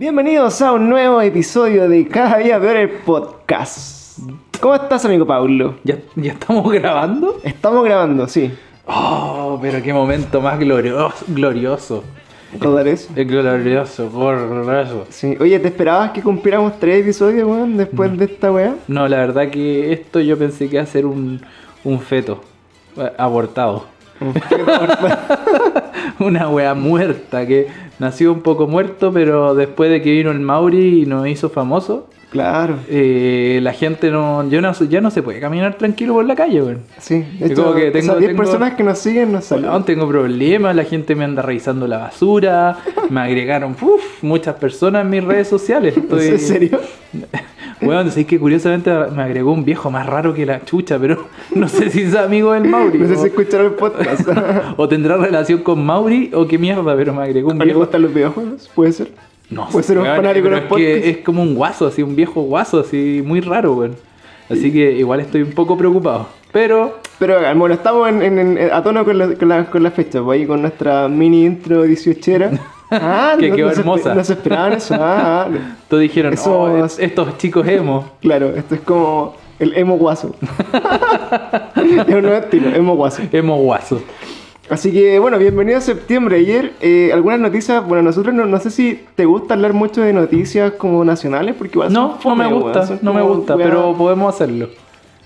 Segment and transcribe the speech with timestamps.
[0.00, 4.18] Bienvenidos a un nuevo episodio de Cada Día Peor el Podcast.
[4.58, 5.74] ¿Cómo estás, amigo Paulo?
[5.84, 7.38] ¿Ya, ya estamos grabando?
[7.44, 8.50] Estamos grabando, sí.
[8.86, 11.26] Oh, pero qué momento más glorioso.
[11.28, 12.02] glorioso.
[12.54, 13.10] ¿Dólares?
[13.14, 15.04] Es glorioso, glorioso.
[15.10, 15.36] Sí.
[15.38, 18.76] Oye, ¿te esperabas que cumpliéramos tres episodios, weón, después de esta weá?
[18.88, 21.42] No, la verdad que esto yo pensé que iba a ser un,
[21.84, 22.40] un feto
[22.96, 23.84] eh, abortado.
[26.24, 27.66] Una wea muerta que
[27.98, 32.06] nació un poco muerto, pero después de que vino el Mauri y nos hizo famoso,
[32.30, 32.76] Claro.
[32.88, 36.62] eh, la gente no, yo no, ya no se puede caminar tranquilo por la calle,
[36.62, 36.78] weón.
[36.98, 37.24] Sí.
[37.40, 39.84] De hecho, como que tengo- esas 10 tengo- personas que nos siguen Weón, saludan.
[39.84, 42.78] tengo problemas, la gente me anda revisando la basura,
[43.10, 45.96] me agregaron uf, muchas personas en mis redes sociales.
[45.96, 46.80] Estoy, ¿En serio?
[47.82, 51.68] Weón, sé que curiosamente me agregó un viejo más raro que la chucha, pero no
[51.68, 52.98] sé si es amigo del Mauri.
[52.98, 54.28] No sé si escucharon el podcast.
[54.76, 57.80] o tendrá relación con Mauri o qué mierda, pero me agregó un ¿A le viejo.
[57.80, 58.70] gustan los videojuegos?
[58.74, 59.10] ¿Puede ser?
[59.48, 61.06] No Puede ser un weón, fanático de los es que podcasts.
[61.08, 63.96] es como un guaso, así, un viejo guaso, así, muy raro, weón.
[64.48, 66.26] Así que igual estoy un poco preocupado.
[66.52, 69.90] Pero Pero bueno, estamos en, en- en- a tono con la, con, la, con la
[69.92, 72.58] fecha, pues ahí con nuestra mini intro 18era.
[72.90, 74.14] Ah, Que quedó se espe- hermosa.
[74.14, 74.94] No se esperaban eso.
[74.98, 75.76] Ah, ah.
[75.88, 78.10] todos dijeron, Eso- "Oh, es- estos chicos emo.
[78.20, 80.34] Claro, esto es como el emo guaso.
[82.06, 83.22] es un nuevo estilo, emo guaso.
[83.32, 84.02] Emo guaso.
[84.68, 86.36] Así que bueno, bienvenido a septiembre.
[86.36, 90.12] Ayer, eh, algunas noticias, bueno, nosotros no, no sé si te gusta hablar mucho de
[90.12, 94.68] noticias como nacionales, porque igual No, no me gusta, no me gusta, pero podemos hacerlo.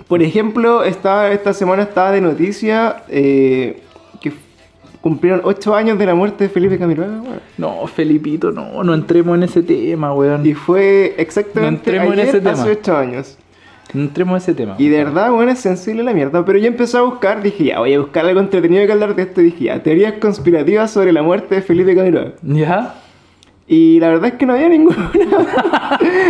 [0.08, 3.82] Por ejemplo, esta, esta semana estaba de noticia eh,
[5.04, 7.40] cumplieron 8 años de la muerte de Felipe Camiroaga, weón.
[7.58, 10.46] No, Felipito, no, no entremos en ese tema, weón.
[10.46, 12.52] Y fue No exactamente entremos en ayer, ese tema.
[12.52, 13.38] hace 8 años.
[13.92, 14.76] No entremos en ese tema.
[14.78, 16.42] Y de verdad, bueno, es sensible la mierda.
[16.46, 19.24] Pero yo empecé a buscar, dije, ya, voy a buscar algo entretenido que hablar de
[19.24, 19.42] esto.
[19.42, 22.32] Y dije, ya, teorías conspirativas sobre la muerte de Felipe Camiroaga.
[22.40, 22.94] ¿Ya?
[23.68, 25.12] Y la verdad es que no había ninguna.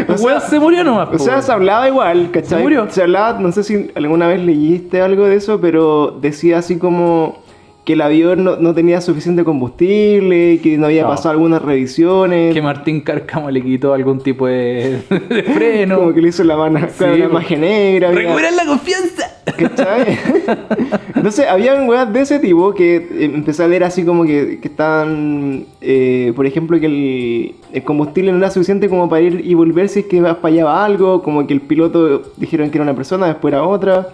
[0.08, 1.08] O sea, se murió nomás.
[1.12, 1.42] O sea, weón.
[1.44, 2.58] se hablaba igual, ¿cachai?
[2.58, 2.90] ¿Se murió?
[2.90, 7.43] Se hablaba, no sé si alguna vez leíste algo de eso, pero decía así como
[7.84, 11.08] que el avión no, no tenía suficiente combustible, que no había No.
[11.10, 12.54] pasado algunas revisiones.
[12.54, 15.98] que Martín Cárcamo le quitó algún tipo de, de freno.
[15.98, 18.10] Como que le hizo la mano con Sí, la magia negra.
[18.10, 19.30] ¡Recuperar la confianza!
[19.58, 20.18] ¿Cachai?
[21.14, 24.68] Entonces, habían weas de ese tipo que eh, empecé a leer así como que, que
[24.68, 29.54] estaban, eh, por ejemplo, que el, el combustible no era suficiente como para ir y
[29.54, 33.26] volver si es que fallaba algo, como que el piloto dijeron que era una persona,
[33.26, 34.08] después era otra,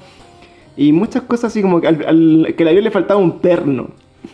[0.86, 3.88] y muchas cosas así como que al, al- que al avión le faltaba un perno.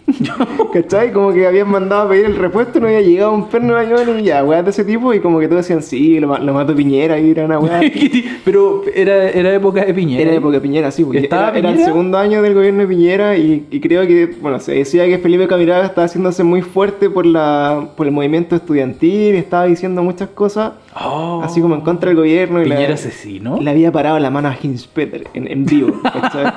[0.73, 1.13] ¿Cachai?
[1.13, 3.87] Como que habían mandado a pedir el repuesto y no había llegado un perno al
[3.87, 6.55] avión y ya, weas de ese tipo, y como que todos decían, sí, lo, lo
[6.55, 7.81] mató Piñera y era una wea.
[8.45, 10.23] Pero era, era época de Piñera.
[10.23, 12.87] Era época de Piñera, sí, porque ¿Estaba era, era el segundo año del gobierno de
[12.89, 17.11] Piñera y, y creo que, bueno, se decía que Felipe Camiroaga estaba haciéndose muy fuerte
[17.11, 21.43] por la por el movimiento estudiantil, estaba diciendo muchas cosas, Oh.
[21.45, 22.63] así como en contra del gobierno.
[22.63, 23.59] Y la- asesino.
[23.61, 26.01] le había parado la mano a Hinspeter en, en vivo.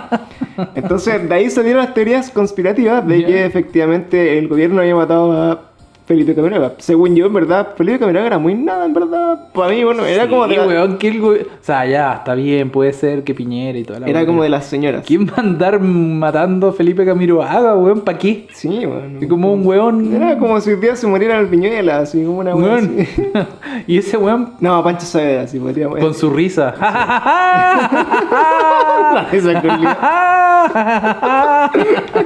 [0.75, 5.69] Entonces, de ahí salieron las teorías conspirativas de que efectivamente el gobierno había matado a
[6.09, 6.74] Felipe Camiroaga.
[6.80, 9.38] Según yo, en verdad, Felipe Camiroaga era muy nada, en verdad.
[9.53, 12.14] Para mí, bueno, era Sí, como de la- weón, que el go- O sea, ya,
[12.16, 15.03] está bien, puede ser que Piñera y toda la era como de las señoras.
[15.06, 18.02] ¿Quién va a andar matando a Felipe Camiroaga, weón?
[18.02, 18.48] ¿Para qué?
[18.53, 18.81] Sí.
[19.22, 20.16] Es como un weón.
[20.16, 22.96] Era como si un día se muriera el Piñuela, así como una weón.
[23.02, 23.22] así.
[23.88, 26.74] y ese weón No, Pancho Saavedra, sí, podría con su risa.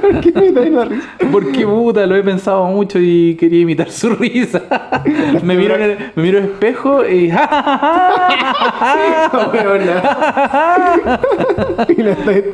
[0.00, 1.08] Con ¿Qué me la risa?
[1.32, 4.62] Porque puta, lo he pensado mucho y quería imitar su risa.
[5.42, 7.26] me, miro en el, me miro espejo y.
[7.30, 8.32] Está-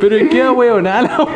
[0.01, 1.27] Pero es que wea.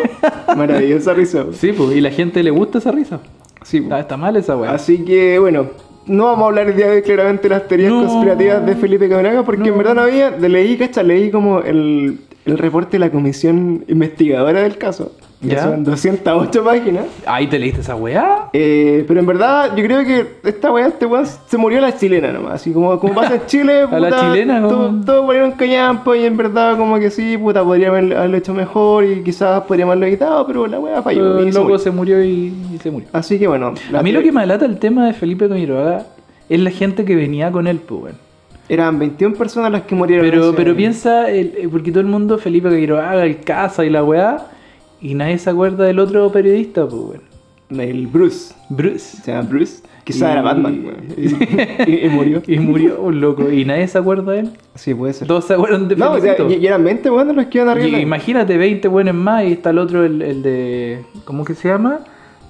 [0.56, 1.44] Maravillosa risa.
[1.52, 3.20] Sí, pues, y la gente le gusta esa risa.
[3.62, 4.72] Sí, Está, está mal esa wea.
[4.72, 5.68] Así que, bueno,
[6.06, 8.04] no vamos a hablar el día de hoy claramente de las teorías No.
[8.06, 12.58] conspirativas de Felipe Camiroaga, porque en verdad no había, leí, cacha, leí como el, el
[12.58, 15.12] reporte de la comisión investigadora del caso.
[15.40, 15.62] que Ya.
[15.62, 17.04] Son 208 páginas.
[17.26, 18.48] Ahí te leíste esa weá.
[18.54, 21.96] Eh, pero en verdad, yo creo que esta weá, este weón se murió a la
[21.96, 22.54] chilena nomás.
[22.54, 26.24] Así como, como pasa en Chile, A la chilena, todo- como- Todos murieron callampo y
[26.24, 30.06] en verdad, como que sí, puta, podría haber- haberlo hecho mejor y quizás podríamos haberlo
[30.06, 31.40] evitado, pero la weá falló.
[31.40, 31.78] y el se loco murió.
[31.78, 33.08] se murió y, y se murió.
[33.12, 33.74] Así que bueno.
[33.94, 36.06] A mí lo que me alata el tema de Felipe Camiroaga
[36.48, 38.16] es la gente que venía con él, pues, weón.
[38.68, 40.24] Eran 21 personas las que murieron.
[40.28, 43.90] Pero, ese- pero piensa, el- eh, porque todo el mundo, Felipe Camiroaga, el casa y
[43.90, 44.46] la weá,
[45.00, 47.34] y nadie se acuerda del otro periodista, pues, weón.
[47.80, 48.54] El Bruce.
[48.68, 49.18] Bruce.
[49.22, 49.82] Se llama Bruce.
[50.04, 51.04] Quizás era Batman, weón.
[51.16, 52.42] Y, y- y murió.
[52.46, 53.50] Y murió, un loco.
[53.50, 54.50] Y nadie se acuerda de él.
[54.74, 55.26] Sí, puede ser.
[55.28, 57.80] Todos se acuerdan de No, o sea, y, eran 20 weones los que iban.
[57.86, 61.04] Y imagínate, 20 buenos más y está el otro, el, el de...
[61.24, 62.00] ¿Cómo que se llama?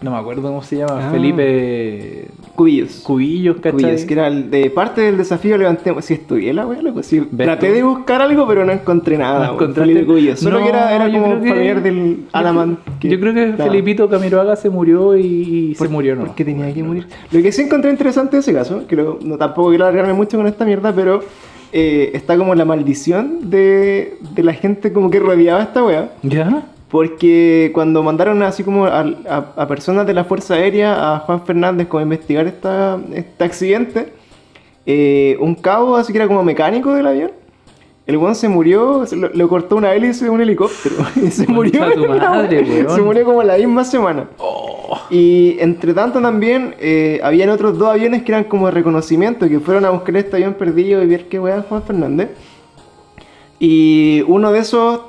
[0.03, 1.09] No me acuerdo cómo se llama.
[1.09, 1.11] Ah.
[1.11, 2.29] Felipe...
[2.55, 3.01] Cubillos.
[3.05, 3.73] cubillos, ¿cachai?
[3.73, 6.05] Cubillos, que era el de parte del desafío levantemos.
[6.05, 7.01] Si estudié la wea, loco.
[7.01, 9.47] ¿Ves traté de buscar algo, pero no encontré nada.
[9.49, 9.93] ¿No encontraste?
[9.93, 10.39] Felipe Cubillos.
[10.41, 12.79] Solo No, que era, era yo como creo que- familiar del Alaman.
[13.01, 13.71] Yo creo que estaba.
[13.71, 16.27] Felipito Camiroaga se murió y, se murió, ¿no?
[16.27, 17.07] Porque tenía que morir.
[17.33, 20.37] Lo que sí encontré interesante de ese caso, que lo- no, tampoco quiero alargarme mucho
[20.37, 21.21] con esta mierda, pero
[21.73, 26.13] eh, está como la maldición de, de la gente como que rodeaba esta wea.
[26.23, 26.67] ¿Ya?
[26.95, 31.45] Porque cuando mandaron así como a, a- a personas de la Fuerza Aérea, a Juan
[31.45, 34.13] Fernández, como a investigar esta, este accidente,
[34.87, 37.33] eh, un cabo así que era como mecánico del avión,
[38.07, 41.49] el weón se murió, se lo, le cortó una hélice de un helicóptero y se
[41.49, 41.81] murió.
[42.21, 42.91] madre, weón.
[42.95, 44.29] se murió como la misma semana.
[44.39, 44.97] Oh.
[45.11, 49.59] Y entre tanto también eh, habían otros dos aviones que eran como de reconocimiento, que
[49.59, 52.29] fueron a buscar este avión perdido y ver qué weá Juan Fernández.
[53.59, 55.01] Y uno de esos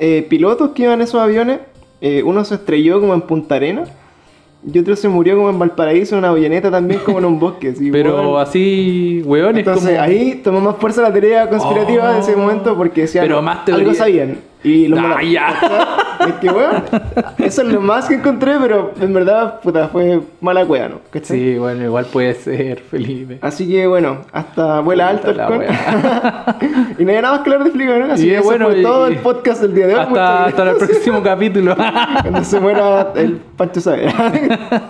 [0.00, 1.60] eh, pilotos que iban en esos aviones,
[2.00, 3.84] eh, uno se estrelló como en Punta Arena
[4.66, 7.68] y otro se murió como en Valparaíso en una avioneta también como en un bosque.
[7.68, 10.02] así, Pero así, weón, es Entonces como...
[10.02, 12.14] ahí tomó más fuerza la teoría conspirativa Oh.
[12.14, 14.38] de ese momento porque decían Pero más teoría- algo sabían.
[14.62, 15.30] Y lo Ah, mataron.
[15.30, 15.54] ya.
[16.28, 16.82] Es que weón,
[17.38, 20.96] eso es lo más que encontré, pero en verdad, puta, fue mala cueva, ¿no?
[21.10, 21.38] ¿Cachai?
[21.38, 23.38] Sí, bueno, igual puede ser, Felipe.
[23.40, 25.58] Así que bueno, hasta vuela alto el con.
[25.60, 26.44] wea.
[26.98, 28.12] y no hay nada más que hablar de Flickr, ¿no?
[28.12, 30.00] Así Y que bueno, fue y- todo el podcast del día de hoy.
[30.02, 31.74] Hasta, hasta el próximo capítulo.
[32.20, 34.32] Cuando se muera el Pancho Saavedra.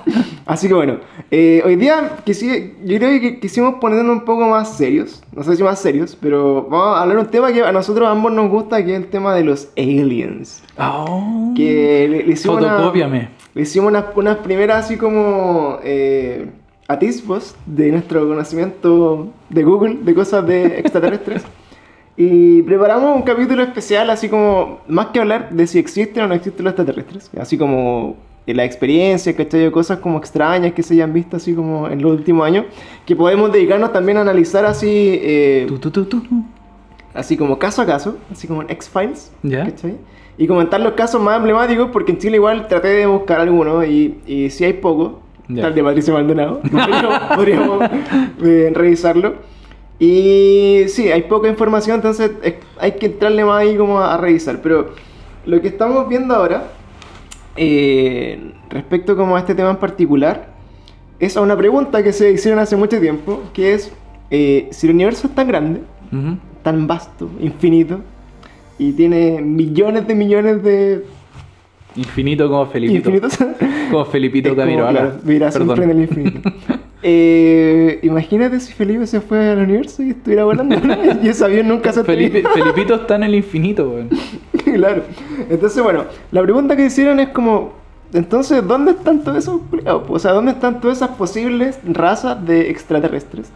[0.51, 0.97] Así que bueno,
[1.31, 5.23] eh, hoy día quisi- yo creo que quisimos ponernos un poco más serios.
[5.33, 8.09] No sé si más serios, pero vamos a hablar de un tema que a nosotros
[8.09, 10.63] ambos nos gusta, que es el tema de los aliens.
[10.79, 11.53] Oh.
[11.57, 13.29] Que le, le hicimos una- Fotocópiame.
[13.55, 16.47] le hicimos unas, unas primeras así como eh,
[16.89, 21.45] atisbos de nuestro conocimiento de Google, de cosas de extraterrestres.
[22.17, 26.35] y preparamos un capítulo especial, así como, más que hablar de si existen o no
[26.35, 28.17] existen los extraterrestres, así como
[28.55, 29.61] la experiencia, ¿cachai?
[29.61, 32.65] De cosas como extrañas que se hayan visto así como en los últimos años,
[33.07, 36.23] que podemos dedicarnos también a analizar así, eh, tu, tu, tu.
[37.15, 39.33] así como caso a caso, así como en X-Files.
[39.43, 39.65] ¿Ya?
[39.65, 39.97] ¿cachai?
[40.39, 44.19] Y comentar los casos más emblemáticos, porque en Chile igual traté de buscar algunos y,
[44.27, 45.63] y si hay poco, Ya.
[45.65, 47.91] tal de Patricio Maldonado, podríamos, podríamos,
[48.43, 49.35] eh, revisarlo.
[49.99, 54.17] Y sí, hay poca información, entonces es- hay que entrarle más ahí como a, a
[54.17, 54.61] revisar.
[54.63, 54.95] Pero
[55.45, 56.69] lo que estamos viendo ahora,
[57.57, 60.49] eh, respecto como a este tema en particular,
[61.19, 63.93] es a una pregunta que se hicieron hace mucho tiempo, que es
[64.31, 65.81] eh, si el universo es tan grande,
[66.63, 68.01] tan vasto, infinito,
[68.79, 71.05] y tiene millones de millones de
[71.97, 73.11] Infinito como Felipito.
[73.11, 73.39] infinitos.
[73.91, 75.01] Como Felipito Camiroaga.
[75.01, 76.41] claro, Mira, siempre en el infinito.
[77.03, 80.77] Eh, imagínate si Felipe se fue al universo y estuviera volando
[81.23, 82.43] y ese avión nunca se Felipe.
[82.53, 84.11] Felipito está en el infinito, weón.
[84.75, 85.03] claro.
[85.49, 87.73] Entonces, bueno, la pregunta que hicieron es como,
[88.13, 89.61] entonces, ¿dónde están todos esos?
[90.09, 93.51] O sea, ¿dónde están todas esas posibles razas de extraterrestres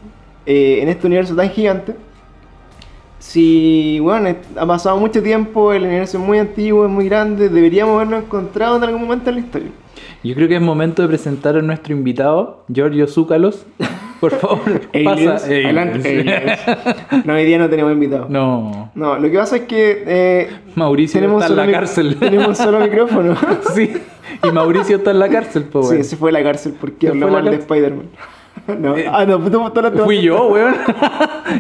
[0.47, 1.97] eh, en este universo tan gigante?
[3.19, 7.97] Si, bueno, ha pasado mucho tiempo, el universo es muy antiguo, es muy grande, deberíamos
[7.97, 9.71] haberlo encontrado en algún momento en la historia.
[10.23, 13.67] Yo creo que es momento de presentar a nuestro invitado, Giorgio Zúcalos.
[14.31, 15.37] Por favor, pasa.
[15.47, 17.27] adelante, Aliens.
[17.27, 18.31] No, hoy día no tenemos invitados.
[18.31, 18.91] No.
[18.95, 22.17] No, lo que pasa es que eh, Mauricio está en la cárcel.
[22.21, 23.37] Tenemos solo micrófono.
[23.75, 23.93] sí.
[24.43, 27.29] Y Mauricio está en la cárcel, pues, Sí, se fue a la cárcel porque habló
[27.29, 27.57] mal de.
[27.57, 28.07] Spider-Man.
[28.79, 28.95] No.
[29.13, 30.75] Ah, no, tú, tú, tú, tú- Fui yo, weón.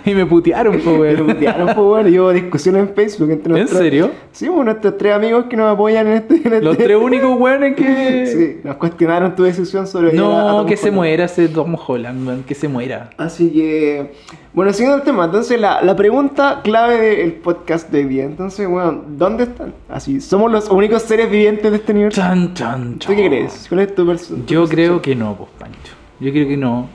[0.04, 1.26] y me putearon, pues, Me weón.
[1.26, 4.10] putearon, pues, bueno, yo hubo discusiones en Facebook entre ¿En nuestros- serio?
[4.32, 6.36] Sí, pues, nuestros tres amigos que nos apoyan en este...
[6.56, 8.26] en Los este- tres únicos weones que.
[8.34, 10.08] Sí, nos cuestionaron tu decisión sobre...
[10.08, 12.42] a- a No, Tom que se muera ese Tom Holland, weón.
[12.44, 13.10] Que se muera.
[13.18, 14.12] Así que,
[14.54, 18.66] bueno, siguiendo el tema, entonces la, la pregunta clave del podcast de hoy día, entonces,
[18.68, 19.74] bueno, ¿dónde están?
[19.88, 22.20] Así, ¿somos los únicos seres vivientes de este universo?
[22.20, 23.66] Chan, chan, ¿Tú qué crees?
[23.68, 25.93] ¿Cuál es tu perso- Yo tu creo que no, pues, Pancho.
[26.20, 26.88] Yo creo que no.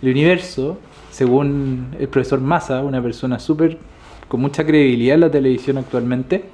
[0.00, 0.78] El universo,
[1.10, 3.78] según el profesor Massa, una persona súper
[4.28, 6.44] con mucha credibilidad en la televisión actualmente,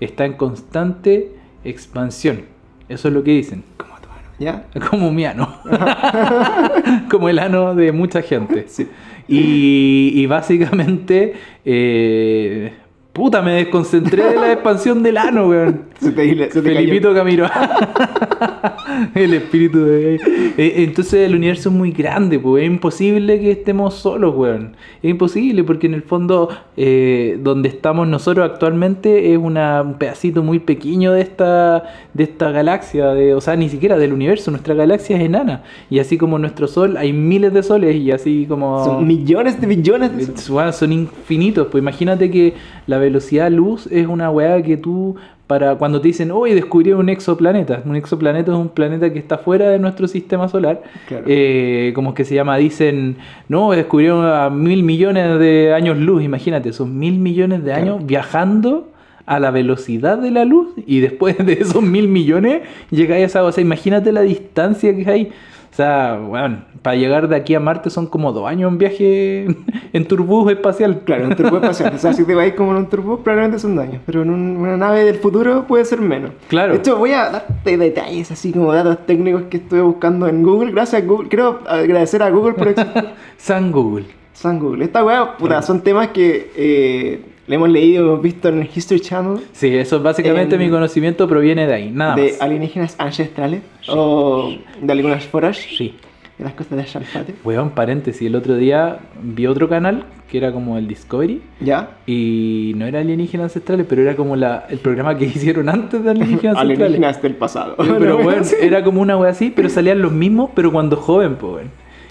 [0.00, 1.32] está en constante
[1.62, 2.42] expansión.
[2.88, 3.64] Eso es lo que dicen.
[3.76, 4.66] Como tu mano, ¿Ya?
[4.90, 5.56] Como mi ano.
[7.10, 8.64] Como el ano de mucha gente.
[8.68, 8.88] Sí.
[9.28, 11.34] Y, y básicamente,
[11.66, 12.72] eh,
[13.18, 15.82] puta, me desconcentré de la expansión del ano, weón.
[16.00, 16.78] Se te, se te cayó.
[16.78, 17.46] Felipito Camilo.
[19.14, 20.14] el espíritu de...
[20.56, 24.76] Eh, Entonces el universo es muy grande, pues es imposible que estemos solos, weón.
[25.02, 30.42] Es imposible porque en el fondo eh, donde estamos nosotros actualmente es una, un pedacito
[30.42, 31.84] muy pequeño de esta,
[32.14, 34.50] de esta galaxia, de, o sea, ni siquiera del universo.
[34.50, 35.62] Nuestra galaxia es enana.
[35.90, 38.84] Y así como nuestro sol, hay miles de soles y así como...
[38.84, 40.22] Son millones de billones de...
[40.34, 41.68] Es- weón, son infinitos.
[41.70, 42.54] Pues imagínate que
[42.86, 45.16] la velocidad luz es una weá que tú
[45.48, 47.82] para cuando te dicen, hoy descubrieron un exoplaneta.
[47.86, 50.82] Un exoplaneta es un planeta que está fuera de nuestro sistema solar.
[51.08, 51.24] Claro.
[51.26, 53.16] Eh, como que se llama, dicen,
[53.48, 56.22] no, descubrieron a mil millones de años luz.
[56.22, 58.88] Imagínate, son mil millones de años viajando
[59.24, 63.44] a la velocidad de la luz y después de esos mil millones llegáis a esa...
[63.44, 65.32] O sea, imagínate la distancia que hay.
[65.78, 69.46] O sea, bueno, para llegar de aquí a Marte son como dos años en viaje
[69.92, 71.02] en turbús espacial.
[71.04, 71.92] Claro, en un turbo espacial.
[71.94, 74.02] O sea, si te vais como en un turbo, probablemente son daños.
[74.04, 76.32] Pero en un- una nave del futuro puede ser menos.
[76.48, 76.72] Claro.
[76.72, 80.72] De hecho, voy a darte detalles, así como datos técnicos que estuve buscando en Google.
[80.72, 81.28] Gracias a Google.
[81.28, 83.04] Quiero agradecer a Google por existir.
[83.36, 84.06] San Google.
[84.32, 84.84] San Google.
[84.84, 89.00] Esta weá, puta, son temas que eh, le hemos leído, hemos visto en el History
[89.00, 89.42] Channel.
[89.52, 92.40] Sí, eso básicamente En- mi conocimiento proviene de ahí, nada de más.
[92.42, 95.94] alienígenas ancestrales o de algunas foras Sí.
[96.38, 97.34] de las cosas de Shalfate.
[97.44, 101.96] Weón, paréntesis, el otro día vi otro canal que era como el Discovery ¿Ya?
[102.06, 106.10] y no era alienígenas ancestrales, pero era como la, el programa que hicieron antes de
[106.10, 106.78] alienígenas ancestrales.
[106.80, 107.74] Alienígenas del pasado.
[107.78, 108.54] Pero así.
[108.60, 111.64] era como una wea así, pero salían los mismos, pero cuando joven, pues.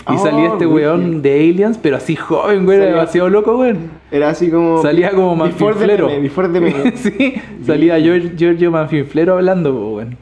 [0.10, 0.94] Y Oh, salía este brígido.
[0.96, 3.90] weón de Aliens, pero así joven, weón, era demasiado loco, weón.
[4.12, 4.82] Era así como.
[4.82, 6.08] Salía como manfinflero.
[6.08, 6.92] meme, Before the meme.
[6.98, 7.36] sí,
[7.66, 10.18] salía Gior- Giorgio Manfinflero hablando, weón.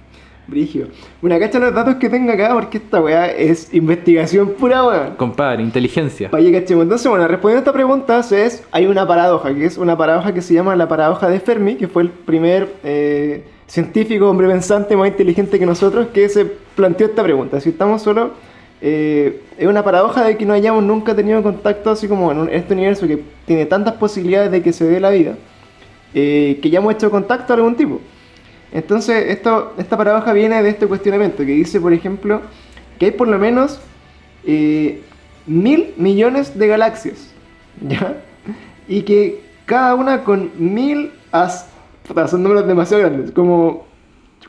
[0.47, 0.87] Brigio.
[1.21, 5.15] Bueno, cacha los datos que tengo acá porque esta weá es investigación pura weón.
[5.17, 6.29] Compadre, inteligencia.
[6.31, 6.83] Vaya cachemos.
[6.83, 10.41] Entonces, bueno, respondiendo a esta pregunta, es, hay una paradoja, que es una paradoja que
[10.43, 15.07] se llama la paradoja de Fermi, que fue el primer eh, científico, hombre pensante más
[15.07, 17.59] inteligente que nosotros, que se planteó esta pregunta.
[17.59, 18.29] Si estamos solos,
[18.81, 22.73] eh, es una paradoja de que no hayamos nunca tenido contacto así como en, este
[22.73, 25.35] universo que tiene tantas posibilidades de que se dé la vida,
[26.13, 28.01] eh, que ya hemos hecho contacto de algún tipo.
[28.71, 32.41] Entonces, esto, esta paradoja viene de este cuestionamiento que dice, por ejemplo,
[32.99, 33.79] que hay por lo menos
[34.45, 35.01] eh,
[35.45, 37.33] mil millones de galaxias,
[37.81, 38.17] ¿ya?
[38.87, 41.11] Y que cada una con mil...
[41.31, 41.67] As
[42.27, 43.85] son números demasiado grandes, como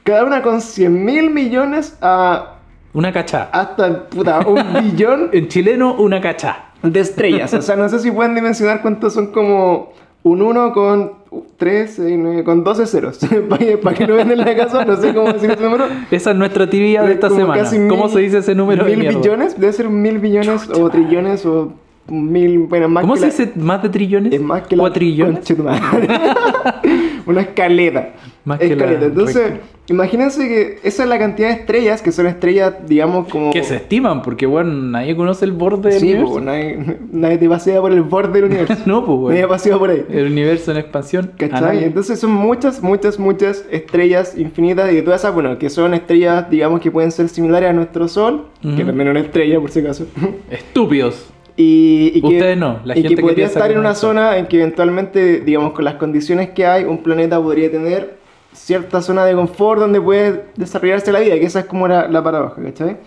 [0.05, 2.56] cada una con cien mil millones a
[2.97, 3.49] Una cachá.
[3.53, 6.71] hasta puta, un billón En chileno, una cachá.
[6.83, 7.53] de estrellas.
[7.55, 11.13] O sea, no sé si pueden dimensionar cuántos son como un 1 con
[11.59, 12.01] 3,
[12.45, 13.19] con 12 ceros.
[13.83, 15.85] Para que no vean en la casa, no sé cómo decir ese número.
[16.11, 17.63] Esa es nuestra tibia de esta semana.
[17.89, 19.19] ¿Cómo se dice ese número de Mil mierda?
[19.19, 21.73] billones, debe ser mil billones o trillones o
[22.09, 24.33] mil, bueno, más ¿Cómo que se la- dice más de trillones?
[24.33, 26.09] Es más que la de tu madre.
[27.27, 28.15] Una escaleta.
[28.45, 29.07] Más que escaleta.
[29.07, 29.67] Entonces, recta.
[29.89, 33.53] imagínense que esa es la cantidad de estrellas, que son estrellas, digamos, como...
[33.53, 36.33] Que se estiman, porque bueno, nadie conoce el borde del Sí, universo.
[36.35, 38.77] pues, nadie, nadie te pasea por el borde del universo.
[38.87, 39.49] no, pues Nadie bueno.
[39.49, 40.05] pasea por ahí.
[40.09, 41.33] El universo en expansión.
[41.37, 41.61] ¿Cachai?
[41.61, 41.87] nadie.
[41.87, 46.81] Entonces son muchas, muchas, muchas estrellas infinitas y todas esas, bueno, que son estrellas, digamos,
[46.81, 50.07] que pueden ser similares a nuestro Sol, que también es una estrella, por si acaso.
[50.51, 51.31] Estúpidos.
[51.57, 54.01] Y, y que, Ustedes no, la gente que que podría piensa estar en una eso.
[54.03, 58.19] zona en que eventualmente, digamos, con las condiciones que hay, un planeta podría tener
[58.53, 62.23] cierta zona de confort donde puede desarrollarse la vida, que esa es como la, la
[62.23, 62.99] paradoja, ¿cachai?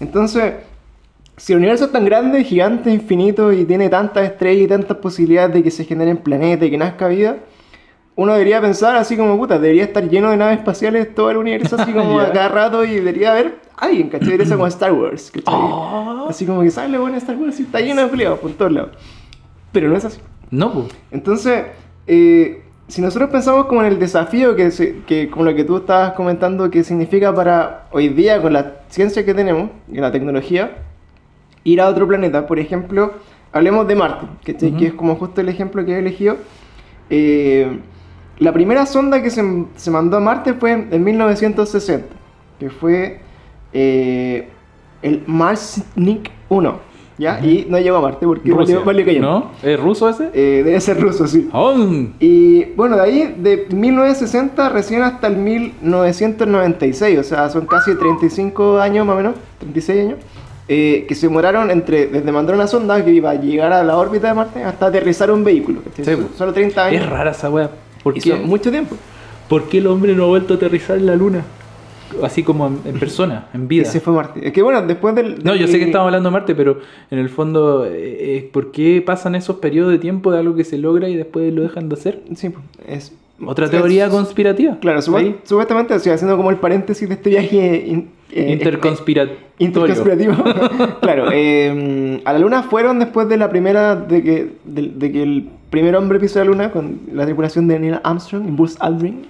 [0.00, 0.54] Entonces,
[1.36, 5.54] si el universo es tan grande, gigante, infinito y tiene tantas estrellas y tantas posibilidades
[5.54, 7.36] de que se generen planetas y que nazca vida,
[8.14, 11.76] uno debería pensar así como, puta, debería estar lleno de naves espaciales todo el universo
[11.78, 14.36] así como a cada rato y debería haber alguien, ¿cachai?
[14.38, 15.54] Ser como Star Wars, ¿cachai?
[15.54, 16.26] Ah.
[16.28, 18.90] Así como que sale bueno Star Wars y está lleno de peleados por todos lados.
[19.72, 20.20] Pero no es así.
[20.50, 20.86] No, pues.
[21.10, 21.64] Entonces,
[22.06, 25.76] eh, si nosotros pensamos como en el desafío que, se- que como lo que tú
[25.78, 30.78] estabas comentando, que significa para hoy día con la ciencia que tenemos y la tecnología,
[31.64, 33.12] ir a otro planeta, por ejemplo,
[33.52, 34.68] hablemos de Marte, ¿cachai?
[34.70, 34.78] Ujú.
[34.78, 36.36] que es como justo el ejemplo que he elegido.
[37.10, 37.78] Eh,
[38.38, 39.42] la primera sonda que se,
[39.76, 42.06] se mandó a Marte fue en 1960,
[42.60, 43.20] que fue
[43.72, 44.48] eh,
[45.02, 46.78] el Marsnik 1,
[47.18, 47.40] ¿ya?
[47.44, 48.78] Y no llegó a Marte porque Rusia.
[48.84, 49.20] valió, valió.
[49.22, 49.50] ¿No?
[49.62, 50.30] ¿Es ruso ese?
[50.34, 51.48] Eh, debe ser ruso, sí.
[51.52, 51.74] Oh,
[52.20, 58.78] Y bueno, de ahí, de 1960 recién hasta el 1996, o sea, son casi 35
[58.78, 60.18] años más o menos, 36 años,
[60.68, 63.96] eh, que se demoraron entre, desde mandar una sonda que iba a llegar a la
[63.96, 65.80] órbita de Marte hasta aterrizar un vehículo.
[65.94, 66.26] Sí, Son- pues.
[66.36, 67.02] Solo 30 años.
[67.02, 67.70] es rara esa wea.
[68.02, 68.34] ¿Por qué?
[68.34, 68.96] mucho tiempo.
[69.48, 71.44] ¿Por qué el hombre no ha vuelto a aterrizar en la luna?
[72.22, 73.84] Así como en, en persona, en vida.
[73.84, 74.46] se fue Marte.
[74.46, 75.42] Es que bueno, después del...
[75.44, 77.90] No, yo sé que estamos hablando de Marte, pero en el fondo, eh,
[78.36, 81.52] eh, ¿por qué pasan esos periodos de tiempo de algo que se logra y después
[81.52, 82.20] lo dejan de hacer?
[82.34, 83.12] Sí, pues, es...
[83.44, 84.78] Otra es- teoría conspirativa.
[84.80, 85.36] Claro, Ahí.
[85.44, 87.84] supuestamente, o sea, haciendo como el paréntesis de este viaje...
[87.86, 89.38] in- eh, Interconspiratorio.
[89.58, 90.34] Interconspirativo.
[91.00, 95.22] claro, eh, a la luna fueron después de la primera, de que, de, de que
[95.22, 99.26] el primer hombre pisó la luna con la tripulación de Neil Armstrong y Buzz Aldrin.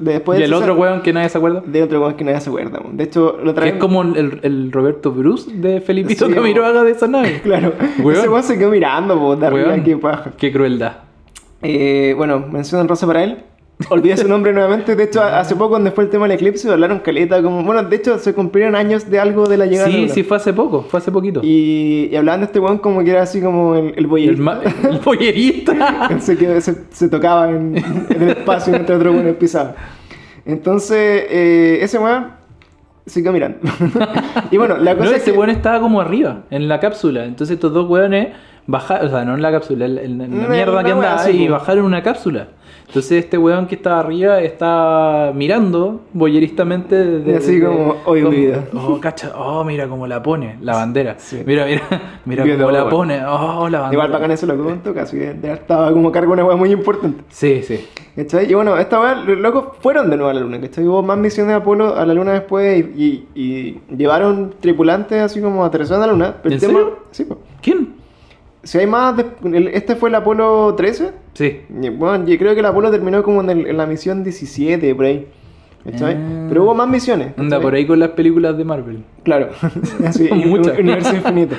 [0.00, 1.62] Después Y el otro weón que nadie se acuerda.
[1.64, 2.80] De otro weón que nadie se acuerda.
[2.92, 3.74] De hecho, lo Que traen.
[3.76, 7.40] es como el, el Roberto Bruce de Felipito Sí, Camiroaga de esa nave.
[7.44, 8.18] Claro, Weón.
[8.18, 10.32] ese weón se quedó mirando, po, de arriba, qué paja.
[10.36, 10.96] Qué crueldad.
[11.62, 13.38] Eh, bueno, mención rosa para él.
[13.90, 14.94] Olvidé su nombre nuevamente.
[14.94, 17.42] De hecho, a- hace poco, cuando fue el tema del eclipse, hablaron caleta.
[17.42, 20.14] Como, bueno, de hecho, se cumplieron años de algo de la llegada de Sí, luna.
[20.14, 21.40] sí, fue hace poco, fue hace poquito.
[21.42, 24.60] Y, y hablaban de este weón como que era así como el, el El, boyerista.
[24.90, 26.08] el pollerista.
[26.10, 29.74] Él se, quedó- se, se tocaba en, en el espacio mientras otro weón pisaba.
[30.46, 32.28] Entonces, eh, ese weón
[33.12, 33.58] quedó mirando.
[34.50, 35.36] y bueno, la cosa No, es ese que...
[35.38, 37.24] weón estaba como arriba, en la cápsula.
[37.24, 38.28] Entonces estos dos weones
[38.66, 41.30] bajaron, o sea, no en la cápsula, en la, en la mierda que andaba así,
[41.44, 42.48] y bajaron una cápsula.
[42.86, 47.32] Entonces este weón que estaba arriba estaba mirando boyeristamente desde...
[47.32, 48.64] Y así desde- como, "Oye, como- vida".
[48.74, 51.14] Oh, cacha, oh, mira cómo la pone, la bandera.
[51.18, 51.42] Sí.
[51.46, 51.82] Mira, mira,
[52.24, 52.88] mira cómo la bueno.
[52.90, 53.92] pone, oh, la bandera.
[53.92, 55.16] Igual bacán eso lo que caso.
[55.16, 57.24] Y de verdad estaba como cargo de una weá muy importante.
[57.30, 57.84] Sí, sí.
[58.14, 58.50] ¿Cachai?
[58.50, 60.86] Y bueno, esta weá, los locos fueron de nuevo a la luna, ¿cachai?
[60.86, 63.02] Hubo más misiones de Apolo a la luna después y,
[63.34, 63.40] y-
[63.90, 66.34] y llevaron tripulantes así como aterrizaron a la luna.
[66.42, 66.98] Pero ¿En el tema- serio?
[67.10, 67.38] Sí, pues.
[67.62, 68.03] ¿Quién?
[68.64, 71.10] Si hay más, de- este fue el Apolo 13.
[71.34, 71.60] Sí.
[71.68, 75.04] Bueno, yo creo que el Apolo terminó como en, el- en la misión 17, por
[75.04, 75.28] ahí.
[75.86, 76.14] Ah.
[76.48, 77.34] Pero hubo más misiones.
[77.36, 79.04] Anda por ahí con las películas de Marvel.
[79.22, 79.48] Claro,
[80.30, 80.74] un- Muchas.
[80.78, 81.56] un universo infinito.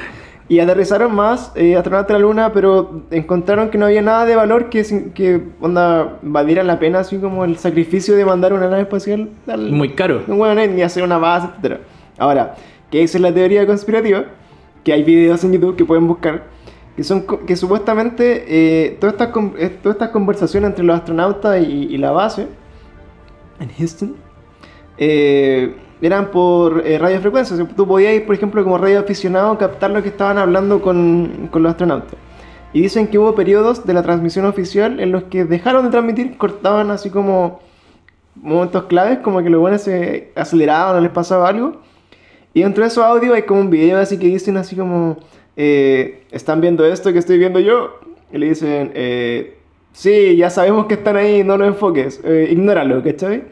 [0.48, 4.36] Y aterrizaron más eh, astronautas a la Luna, pero encontraron que no había nada de
[4.36, 4.84] valor que,
[5.16, 9.72] que onda, valiera la pena, así como el sacrificio de mandar una nave espacial al...
[9.72, 10.22] Muy caro.
[10.28, 11.80] Bueno, ni hacer una base, etc.
[12.20, 12.54] Ahora,
[12.92, 14.26] ¿qué dice la teoría conspirativa?
[14.84, 16.44] Que hay videos en YouTube que pueden buscar,
[16.96, 21.88] que son que supuestamente eh, todas, estas, eh, todas estas conversaciones entre los astronautas y,
[21.94, 22.48] y la base
[23.60, 24.16] en Houston
[24.98, 27.58] eh, eran por eh, radiofrecuencia.
[27.76, 31.72] Tú podías por ejemplo, como radio aficionado, captar lo que estaban hablando con, con los
[31.72, 32.16] astronautas.
[32.74, 36.38] Y dicen que hubo periodos de la transmisión oficial en los que dejaron de transmitir,
[36.38, 37.62] cortaban así como
[38.36, 41.82] momentos claves, como que los buenos se aceleraban o les pasaba algo.
[42.54, 45.18] Y dentro de esos audios hay como un video así que dicen así como,
[45.58, 48.00] eh, ¿están viendo esto que estoy viendo yo?
[48.32, 49.58] Y le dicen, eh,
[49.94, 53.44] sí, ya sabemos que están ahí, no lo enfoques, eh, ignóralo, ¿cachai?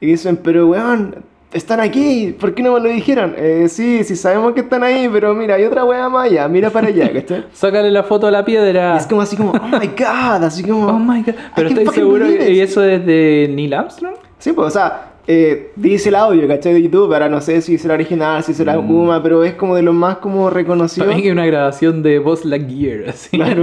[0.00, 1.16] Y dicen, pero weón,
[1.52, 3.34] están aquí, ¿por qué no me lo dijeron?
[3.38, 6.68] "Eh, sí, sí sabemos que están ahí, pero mira, hay otra weá más allá, mira
[6.70, 7.46] para allá, ¿cachai?
[7.52, 8.94] Sácale la foto a la piedra.
[8.94, 10.86] Y es como así como, oh my god, así como...
[10.88, 11.34] Oh my god.
[11.56, 14.14] Pero estoy seguro que y eso es de Neil Armstrong.
[14.38, 16.72] Sí, pues, o sea, eh, dice el audio, ¿cachai?
[16.72, 19.82] De YouTube, ahora no sé si será original, si será Kuma, pero es como de
[19.82, 21.06] los más como reconocidos.
[21.06, 23.36] También que una grabación de Buzz Lightyear, así.
[23.36, 23.62] Claro.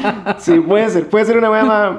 [0.38, 1.08] sí, puede ser.
[1.08, 1.96] Puede ser una weá más,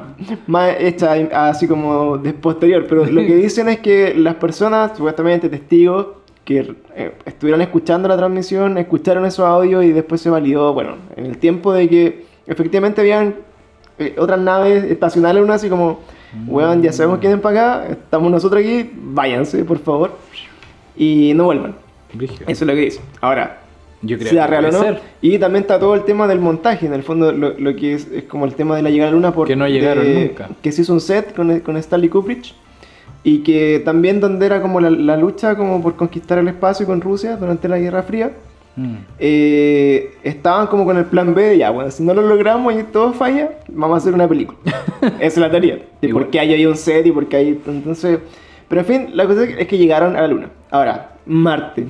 [0.47, 1.11] más hecha
[1.49, 2.85] así como de posterior.
[2.87, 6.07] Pero lo que dicen es que las personas, supuestamente testigos,
[6.45, 11.25] que eh, estuvieron escuchando la transmisión, escucharon esos audios y después se validó, bueno, en
[11.25, 13.35] el tiempo de que efectivamente habían
[13.99, 15.99] eh, otras naves estacionales, una así como,
[16.47, 20.17] weón, ya sabemos que vienen para acá, estamos nosotros aquí, váyanse, por favor.
[20.95, 21.75] Y no vuelvan.
[22.13, 22.43] Brígido.
[22.47, 23.03] Eso es lo que dicen.
[23.21, 23.61] Ahora,
[24.01, 24.79] Yo creo sea que real o no.
[24.81, 24.99] ser.
[25.21, 28.07] Y también está todo el tema del montaje, en el fondo lo, lo que es,
[28.11, 30.27] es como el tema de la llegada a la luna por Que no llegaron de-
[30.27, 30.49] nunca.
[30.61, 32.53] Que se hizo un set con, con Stanley Kubrick
[33.23, 36.99] y que también donde era como la, la lucha como por conquistar el espacio con
[37.01, 38.31] Rusia durante la Guerra Fría,
[38.75, 38.95] Mm.
[39.19, 42.83] eh, estaban como con el plan B de ya, bueno, si no lo logramos y
[42.83, 44.59] todo falla, vamos a hacer una película.
[45.01, 45.79] Esa es la teoría.
[46.01, 47.61] De por qué hay ahí un set y por qué hay...
[47.67, 48.19] Entonces...
[48.71, 50.49] Pero en fin, la cosa es que llegaron a la luna.
[50.69, 51.87] Ahora, Marte.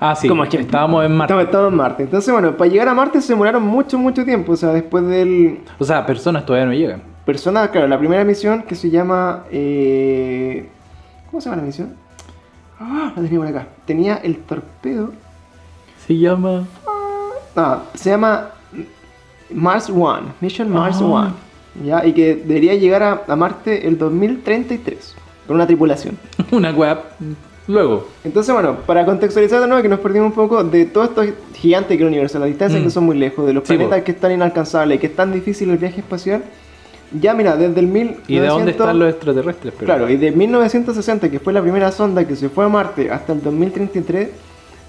[0.00, 0.26] Ah, sí.
[0.26, 0.42] Como.
[0.42, 1.32] Estábamos en Marte.
[1.32, 2.02] En Marte.
[2.02, 4.50] Entonces, bueno, para llegar a Marte se demoraron mucho, mucho tiempo.
[4.50, 5.60] O sea, después del...
[5.78, 7.02] O sea, personas todavía no llegan.
[7.24, 9.44] Persona, claro, la primera misión que se llama...
[9.52, 10.68] eh,
[11.30, 11.94] ¿Cómo se llama la misión?
[12.80, 13.66] Ah, la tenía por acá.
[13.86, 15.12] Tenía el torpedo.
[16.06, 16.64] Se llama.
[17.54, 18.50] No, se llama
[19.50, 20.28] Mars One.
[20.40, 21.04] Mission Mars Ah.
[21.04, 21.30] One.
[21.84, 22.04] ¿Ya?
[22.04, 25.14] Y que debería llegar a, a Marte el 2033.
[25.46, 26.16] Con una tripulación.
[26.52, 26.98] Una web.
[27.68, 28.08] Luego.
[28.24, 31.22] Entonces, bueno, para contextualizar de nuevo, que nos perdimos un poco de todo esto
[31.54, 32.84] gigante que el universo, las distancias Mm.
[32.84, 35.70] que son muy lejos, de los Sí, planetas que están inalcanzables, que es tan difícil
[35.70, 36.42] el viaje espacial.
[37.20, 38.28] Ya, mira, desde el 1900...
[38.30, 39.74] ¿Y de dónde están los extraterrestres?
[39.74, 43.10] Pero- Claro, y de 1960, que fue la primera sonda que se fue a Marte,
[43.10, 44.30] hasta el 2033,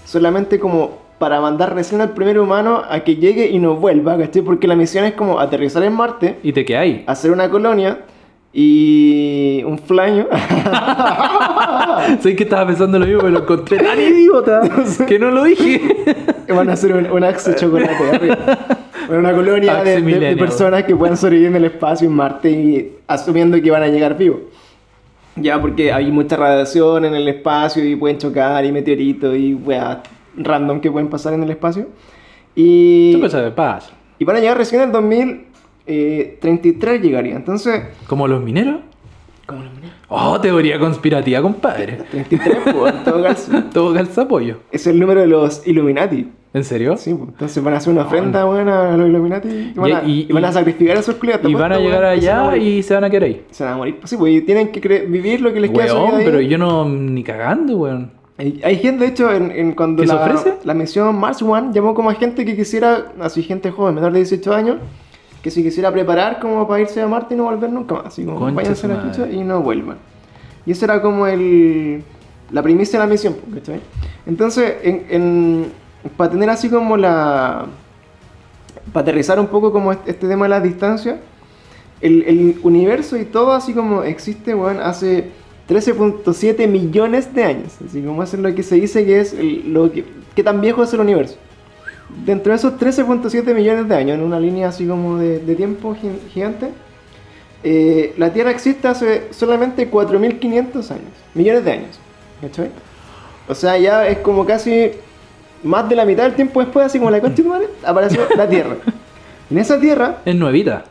[0.05, 4.41] solamente como para mandar recién al primer humano a que llegue y no vuelva, ¿cachai?
[4.41, 7.03] Porque la misión es como aterrizar en Marte, ¿Y te qué hay?
[7.07, 7.99] hacer una colonia
[8.51, 10.27] y un flaño.
[12.21, 14.61] sé que estaba pensando lo mismo, pero lo encontré tan idiota
[15.07, 15.81] que no lo dije.
[16.53, 18.37] Van a hacer un, un axe chocolate arriba.
[19.07, 20.35] Bueno, una colonia de, de- de millennial.
[20.37, 24.17] personas que puedan sobrevivir en el espacio en Marte y asumiendo que van a llegar
[24.17, 24.39] vivos.
[25.37, 29.97] Ya, porque hay mucha radiación en el espacio y pueden chocar y meteoritos y weas
[30.37, 31.87] random que pueden pasar en el espacio.
[32.55, 33.91] Y, ¿Qué cosa de paz?
[34.19, 37.35] y van a llegar recién en el 2033 llegaría.
[37.35, 38.77] Entonces, ¿Como los mineros?
[39.45, 39.87] ¿cómo lo miré?
[40.07, 41.97] Oh, teoría conspirativa, compadre.
[42.11, 43.25] 33, pues, todo.
[43.73, 44.57] Todo calza pollo.
[44.71, 46.29] Es el número de los Illuminati.
[46.53, 46.95] ¿En serio?
[46.97, 49.93] Sí, pues, entonces van a hacer una ofrenda, weón, a los Illuminati y van, Y-
[49.93, 51.49] a, y- y van a sacrificar a esos culiados.
[51.49, 53.43] Y van a llegar allá y se van a quedar ahí.
[53.49, 53.97] Se van a morir.
[53.97, 55.95] Pues sí, pues y tienen que vivir lo que les queda.
[55.95, 56.23] Weón, ahí.
[56.25, 58.11] pero yo no ni cagando, weón.
[58.37, 60.57] Hay, gente, de hecho, en, en cuando ¿Que se la, ofrece?
[60.63, 64.19] la misión Mars One llamó como a gente que quisiera, así gente joven, menor de
[64.19, 64.77] 18 años,
[65.43, 68.05] que se quisiera preparar como para irse a Marte y no volver nunca más.
[68.07, 69.97] Así como Concha váyanse a la chucha y no vuelvan.
[70.65, 72.03] Y eso era como el,
[72.51, 73.81] la primicia de la misión, ¿cachai?
[74.25, 75.65] Entonces, en, en-
[76.17, 77.65] para tener así como la...
[78.91, 81.19] Para aterrizar un poco como este, este tema de la distancia,
[82.01, 85.29] el, el universo y todo así como existe, weón, hace
[85.69, 87.73] 13.7 millones de años.
[87.87, 90.05] Así como es lo que se dice que es el- lo que...
[90.35, 91.35] ¿Qué tan viejo es el universo?
[92.25, 95.95] Dentro de esos 13.7 millones de años, en una línea así como de, de tiempo
[95.95, 96.69] gi- gigante,
[97.63, 101.99] eh, la Tierra existe hace solamente 4.500 años, millones de años.
[102.41, 102.69] ¿Cachai?
[103.47, 104.91] O sea, ya es como casi
[105.63, 107.41] más de la mitad del tiempo después, así como la concha
[107.85, 108.75] apareció la Tierra.
[109.51, 110.85] En esa Tierra, Es nuevita.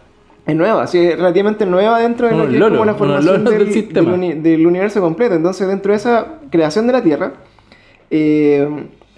[0.46, 3.58] Es nueva, sí, es relativamente nueva dentro de lo que es como la formación del,
[3.58, 5.34] del del uni- del universo completo.
[5.34, 7.32] Entonces, dentro de esa creación de la Tierra,
[8.10, 8.68] eh,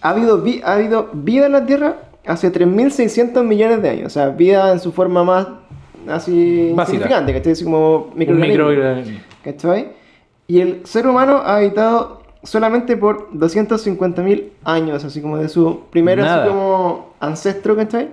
[0.02, 4.06] ha, habido vi- ha habido vida en la Tierra hace 3.600 millones de años.
[4.06, 5.46] O sea, vida en su forma más
[6.08, 6.90] así Básica.
[6.98, 7.52] significante, ¿cachai?
[7.52, 9.18] Así como microorganismo.
[9.42, 9.88] ¿Cachai?
[10.46, 16.20] Y el ser humano ha habitado solamente por 250.000 años, así como de su primer
[16.20, 18.08] así como ancestro, ¿cachai?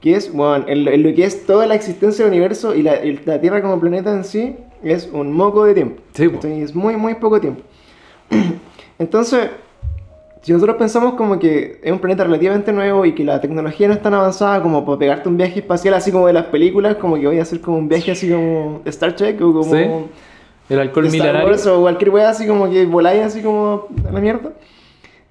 [0.00, 2.82] Que es, bueno, en, lo- en lo que es toda la existencia del universo y
[2.82, 6.00] la, el- la Tierra como planeta en sí, es un moco de tiempo.
[6.14, 6.28] Sí.
[6.28, 6.62] ¿cachai?
[6.62, 7.62] Es muy, muy poco tiempo.
[8.98, 9.50] Entonces,
[10.42, 13.94] si nosotros pensamos como que es un planeta relativamente nuevo y que la tecnología no
[13.94, 17.16] es tan avanzada como para pegarte un viaje espacial así como de las películas, como
[17.16, 19.84] que voy a hacer como un viaje así como Star Trek o como Sí.
[20.70, 21.56] El alcohol milenario.
[21.76, 24.50] O cualquier wea así como que voláis así como a la mierda.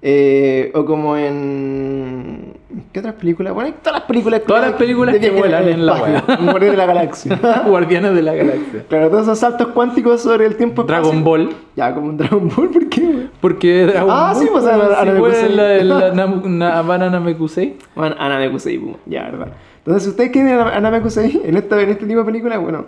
[0.02, 2.54] Eh, o como en.
[2.92, 3.52] ¿Qué otras películas?
[3.52, 4.42] Bueno, hay todas las películas.
[4.46, 6.24] Todas las películas que vuelan en la.
[6.40, 7.38] Un Guardián de la galaxia.
[7.66, 8.84] Guardianes de la Galaxia.
[8.88, 11.24] claro, todos esos saltos cuánticos sobre el tiempo Dragon espacio.
[11.24, 11.50] Ball.
[11.76, 13.26] Ya, como un Dragon Ball, ¿por qué?
[13.42, 14.42] Porque Dragon Ah, Ball.
[14.42, 15.54] sí, pues, a la- a la si fue Mekusei.
[15.54, 17.76] la, la, Nam- na- Banana Mekusei.
[17.94, 19.48] Bueno, Anamekusei, pum, ya, verdad.
[19.78, 22.86] Entonces, si ustedes quieren Anamekusei en, esta, en este tipo de películas, bueno,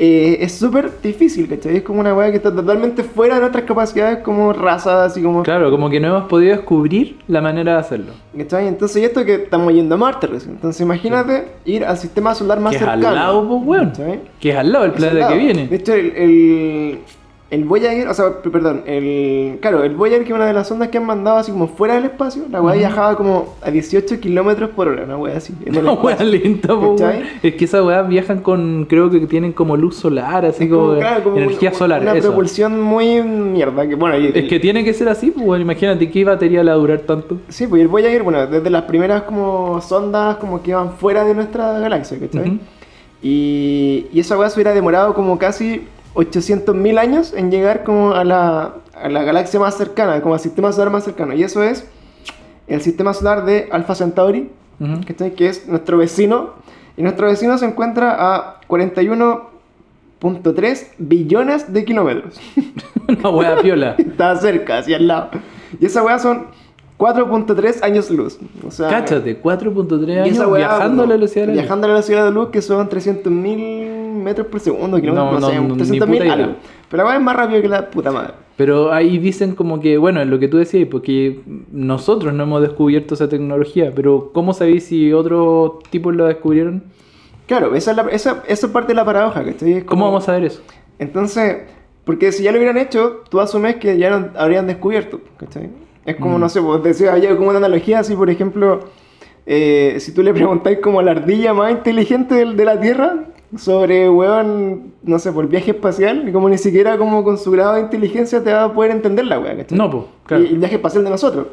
[0.00, 1.78] eh, es súper difícil, ¿cachai?
[1.78, 5.42] Es como una weá que está totalmente fuera de nuestras capacidades como raza, así como.
[5.42, 8.12] Claro, como que no hemos podido descubrir la manera de hacerlo.
[8.36, 8.68] ¿Cachai?
[8.68, 10.54] Entonces, y esto que estamos yendo a Marte recién.
[10.54, 13.16] Entonces, imagínate ir al sistema solar más que es al cercano.
[13.16, 13.92] lado, pues, weón.
[14.38, 15.66] Que es al lado al planeta que viene.
[15.66, 16.98] De hecho, el, el,
[17.50, 19.56] el Voyager, o sea, perdón, el.
[19.62, 21.94] Claro, el Voyager, que es una de las ondas que han mandado así como fuera
[21.94, 25.54] del espacio, la weá viajaba como a 18 kilómetros por hora, una weá así.
[25.66, 26.74] Una weá lenta.
[27.42, 28.84] Es que esas weas viajan con.
[28.86, 32.02] Creo que tienen como luz solar, así Es como, claro, como energía una- solar.
[32.02, 32.28] Una eso.
[32.28, 33.88] propulsión muy mierda.
[33.88, 35.60] Que, bueno, y- Es que tiene que ser así, pues.
[35.62, 37.38] Imagínate qué batería le va a durar tanto.
[37.48, 41.34] Sí, pues el Voyager, bueno, desde las primeras como sondas como que iban fuera de
[41.34, 42.42] nuestra galaxia, ¿cachai?
[42.46, 42.58] Ujú.
[43.22, 45.82] y, y esa weá se hubiera demorado como casi
[46.18, 50.72] 800.000 años en llegar como a la, a la galaxia más cercana, como al sistema
[50.72, 51.32] solar más cercano.
[51.32, 51.86] Y eso es
[52.66, 54.50] el sistema solar de Alpha Centauri,
[54.80, 55.00] Ujú.
[55.06, 55.34] ¿cachai?
[55.34, 56.54] que es nuestro vecino.
[56.96, 62.40] Y nuestro vecino se encuentra a 41.3 billones de kilómetros.
[63.08, 63.94] Una wea piola.
[63.98, 65.28] Está cerca, hacia al lado.
[65.80, 66.46] Y esa weá son
[66.98, 68.40] 4.3 años luz.
[68.66, 71.62] O sea, Cáchate, 4.3 y años viajando a la velocidad de la luz.
[71.62, 75.48] Viajando a la velocidad de la luz, que son 300.000 metros por segundo, kilómetros, No,
[75.50, 76.32] no, no, sé, ni 300.000 puta idea.
[76.34, 76.52] algo.
[76.90, 78.32] Pero la weá es más rápido que la puta madre.
[78.56, 83.14] Pero ahí dicen como que, bueno, lo que tú decías, porque nosotros no hemos descubierto
[83.14, 86.82] esa tecnología, pero ¿cómo sabéis si otros tipos lo descubrieron?
[87.46, 89.72] Claro, esa es, la, esa, esa es parte de la paradoja, ¿cachai?
[89.74, 90.60] Es ¿Cómo como- vamos a ver eso?
[90.98, 91.58] Entonces,
[92.04, 95.70] porque si ya lo hubieran hecho, tú asumes que ya lo habrían descubierto, ¿cachai?
[96.04, 96.40] Es como, Mm.
[96.40, 98.80] no sé, pues decía, había como una analogía así, por ejemplo,
[99.46, 103.24] eh, si tú le preguntáis como a la ardilla más inteligente del- de, la Tierra
[103.56, 107.74] sobre, weón, no sé, por viaje espacial, y como ni siquiera como con su grado
[107.74, 109.78] de inteligencia te va a poder entender la weá, ¿cachai?
[109.78, 110.44] No, pues, claro.
[110.44, 111.46] Y el viaje espacial de nosotros.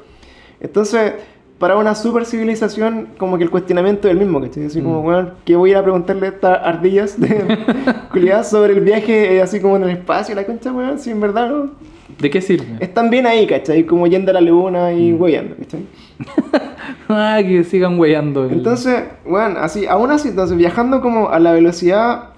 [0.59, 1.13] Entonces,
[1.57, 4.65] para una super civilización, como que el cuestionamiento es el mismo, ¿cachai?
[4.65, 5.03] Así como, Mm.
[5.03, 7.27] bueno, ¿qué voy a preguntarle a estas ardillas de
[8.11, 10.99] culiadas sobre el viaje eh, así como en el espacio, la concha, weón?
[10.99, 11.71] Si en verdad no.
[12.19, 12.65] ¿De qué sirve?
[12.81, 13.85] Están bien ahí, ¿cachai?
[13.85, 15.19] Como yendo a la luna y Mm.
[15.59, 15.85] ¿cachai?
[17.09, 18.45] ah, que sigan weyando.
[18.45, 22.29] el- Entonces, bueno, así, aún así, entonces viajando como a la velocidad,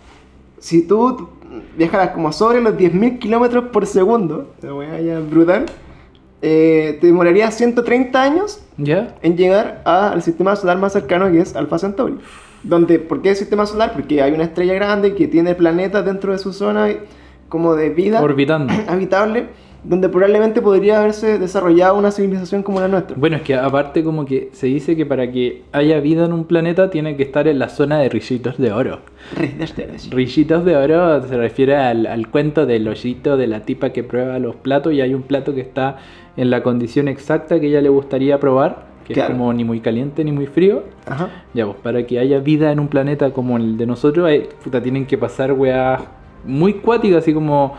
[0.59, 1.29] si tú
[1.77, 5.65] viajaras como sobre los 10.000 kilómetros por segundo, la weá ya brutal,
[6.41, 9.15] eh, te demoraría 130 años ¿Ya?
[9.21, 12.15] en llegar al sistema solar más cercano que es Alpha Centauri.
[12.63, 13.93] Donde, ¿Por qué el sistema solar?
[13.93, 16.89] Porque hay una estrella grande que tiene planetas dentro de su zona
[17.49, 18.73] como de vida Orbitando.
[18.87, 19.47] habitable
[19.83, 23.15] donde probablemente podría haberse desarrollado una civilización como la nuestra.
[23.17, 26.45] Bueno, es que aparte como que se dice que para que haya vida en un
[26.45, 28.99] planeta tiene que estar en la zona de rillitos de oro.
[30.11, 34.39] Rillitos de oro se refiere al, al cuento del hoyito de la tipa que prueba
[34.39, 35.97] los platos y hay un plato que está
[36.35, 39.29] en la condición exacta que ella le gustaría probar, que Claro.
[39.33, 40.83] es como ni muy caliente ni muy frío.
[41.05, 41.29] Ajá.
[41.53, 44.81] Ya, pues para que haya vida en un planeta como el de nosotros, hay- puta,
[44.81, 46.01] tienen que pasar weas
[46.45, 47.73] muy cuáticas, así como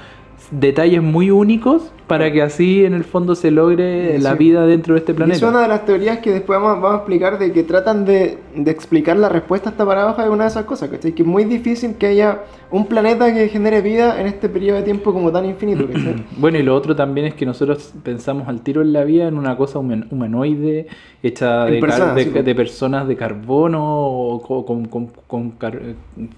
[0.50, 4.22] detalles muy únicos para que así en el fondo se logre Sí.
[4.22, 5.36] la vida dentro de este Y planeta.
[5.36, 8.38] es una de las teorías que después vamos, vamos a explicar de que tratan de,
[8.54, 11.12] de explicar la respuesta a esta paradoja de una de esas cosas, ¿cachai?
[11.12, 14.84] Que es muy difícil que haya un planeta que genere vida en este periodo de
[14.84, 15.86] tiempo como tan infinito.
[16.38, 19.36] Bueno, y lo otro también es que nosotros pensamos al tiro en la vida en
[19.36, 20.86] una cosa human- humanoide,
[21.22, 25.80] hecha de, personas, de, sí, de personas de carbono o co- con, con- con car-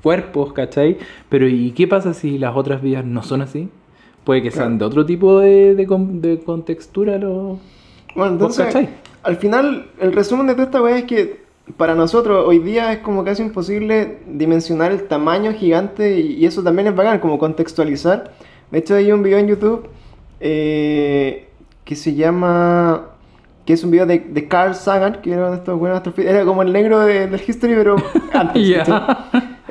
[0.02, 0.96] cuerpos, ¿cachai?
[1.28, 3.68] Pero ¿y qué pasa si las otras vidas no son así?
[4.24, 4.78] Puede que sean Claro.
[4.78, 7.58] de otro tipo de, de, de contextura los...
[8.14, 8.88] Bueno, ¿Vos entonces, cachai?
[9.22, 11.40] al final, el resumen de toda esta weá es que
[11.76, 16.88] para nosotros hoy día es como casi imposible dimensionar el tamaño gigante y, eso también
[16.88, 18.32] es bacán, como contextualizar.
[18.70, 19.86] De hecho, hay un video en YouTube
[20.40, 21.48] eh,
[21.84, 23.06] que se llama...
[23.64, 26.24] que es un video de, de Carl Sagan, que era uno de estos buenos astrofi-
[26.26, 27.96] Era como el negro de- del History, pero
[28.32, 28.76] antes.
[28.78, 29.02] ¿cachai?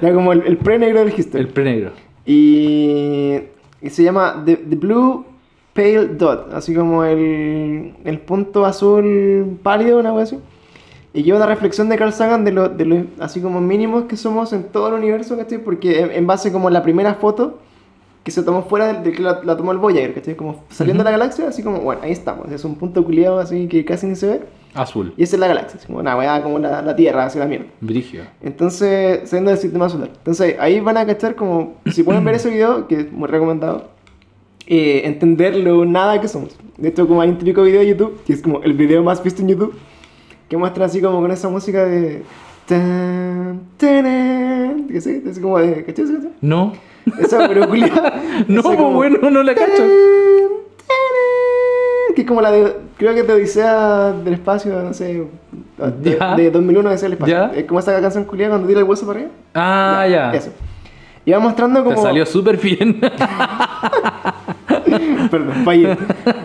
[0.02, 1.44] Era como el, el pre-negro del History.
[1.44, 1.92] El pre-negro.
[2.26, 3.40] Y,
[3.82, 5.26] y se llama The, The Blue
[5.74, 10.40] Pale Dot, así como el, el punto azul pálido, una cosa así.
[11.14, 14.16] Y lleva una reflexión de Carl Sagan de los de lo, así como mínimos que
[14.16, 15.58] somos en todo el universo, ¿cachai?
[15.64, 17.60] Porque en, en base como a la primera foto
[18.24, 20.36] que se tomó fuera del, del que la, la tomó el Voyager, ¿cachai?
[20.36, 22.52] Como saliendo de la galaxia, así como, bueno, ahí estamos.
[22.52, 24.42] Es un punto culiado así que casi ni se ve.
[24.74, 25.14] Azul.
[25.18, 27.46] Y esa es la galaxia, así como una weá como la, la Tierra, así la
[27.46, 27.66] mierda.
[27.82, 28.24] Brigio.
[28.42, 30.10] Entonces, siendo del sistema solar.
[30.18, 33.90] Entonces, ahí van a cachar como, si pueden ver ese video, que es muy recomendado,
[34.68, 36.56] eh, entender lo nada que somos.
[36.78, 39.24] De hecho, como hay un típico video de YouTube, que es como el video más
[39.24, 39.74] visto en YouTube,
[40.48, 42.24] que muestra así como con esa música de...
[42.68, 45.84] Tan, que sí, es como de...
[45.86, 46.30] ¿Cachai esa?
[46.42, 46.74] No.
[47.20, 47.68] Esa pero.
[48.48, 49.78] No, Esa pues como, bueno, no la cacho.
[49.78, 50.50] tan,
[52.20, 52.76] Que es como la de...
[52.98, 55.24] Creo que de Odisea del Espacio, no sé...
[56.02, 57.46] De, de 2001 Odisea del Espacio.
[57.54, 59.34] Es como esa canción culiada cuando tira el hueso para arriba.
[59.54, 60.34] Ah, ya.
[60.34, 60.50] Eso.
[61.24, 62.02] Y va mostrando Te como.
[62.02, 63.00] salió súper bien.
[65.32, 65.98] Perdón, fallé.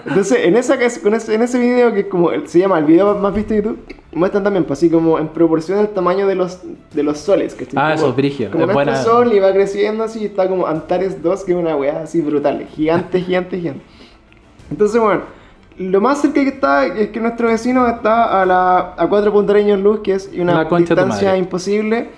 [0.07, 3.63] Entonces, en, esa, en ese video, que como se llama el video más visto de
[3.63, 3.79] YouTube,
[4.13, 6.61] muestran también, pues así como en proporción al tamaño de los,
[6.93, 7.55] de los soles.
[7.55, 8.97] Que Ah, eso es brigio, Como es buena.
[9.03, 12.21] sol y va creciendo así, y está como Antares 2, que es una weá así
[12.21, 13.83] brutal, gigante, gigante, gigante.
[14.71, 15.23] Entonces, bueno,
[15.79, 19.81] lo más cerca que está es que nuestro vecino está a, la, a 4 años
[19.81, 22.09] luz, que es una distancia imposible.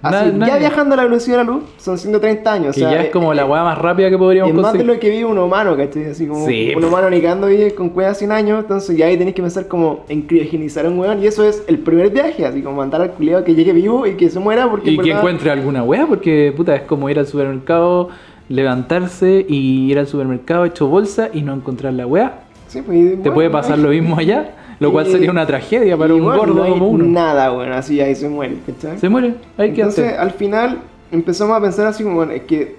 [0.00, 2.76] Na- Así, ya viajando a la velocidad de la luz, son 130 años.
[2.76, 4.72] que o sea, ya es como eh, la weá más rápida que podríamos es más
[4.72, 4.94] de conseguir.
[4.94, 6.04] lo que vive un humano, ¿cachai?
[6.04, 9.16] Así como Sí, un humano ni cagando vive con cuevas 100 años, entonces ya ahí
[9.18, 12.46] tenéis que pensar como en criogenizar a un weón, y eso es el primer viaje,
[12.46, 14.92] así como mandar al culiado que llegue vivo y que se muera porque...
[14.92, 18.08] Y en que encuentre alguna weá, porque puta, es como ir al supermercado,
[18.48, 22.44] levantarse y ir al supermercado hecho bolsa y no encontrar la weá.
[22.68, 26.14] Sí, pues, Te puede no pasar lo mismo allá, lo cual sería una tragedia para
[26.14, 27.04] un bueno, gordo no como uno.
[27.04, 28.98] Nada, bueno, así ahí se muere, ¿cachai?
[28.98, 30.20] Se muere, hay que Entonces, hacer.
[30.20, 30.78] al final,
[31.10, 32.76] empezamos a pensar así como, bueno, es que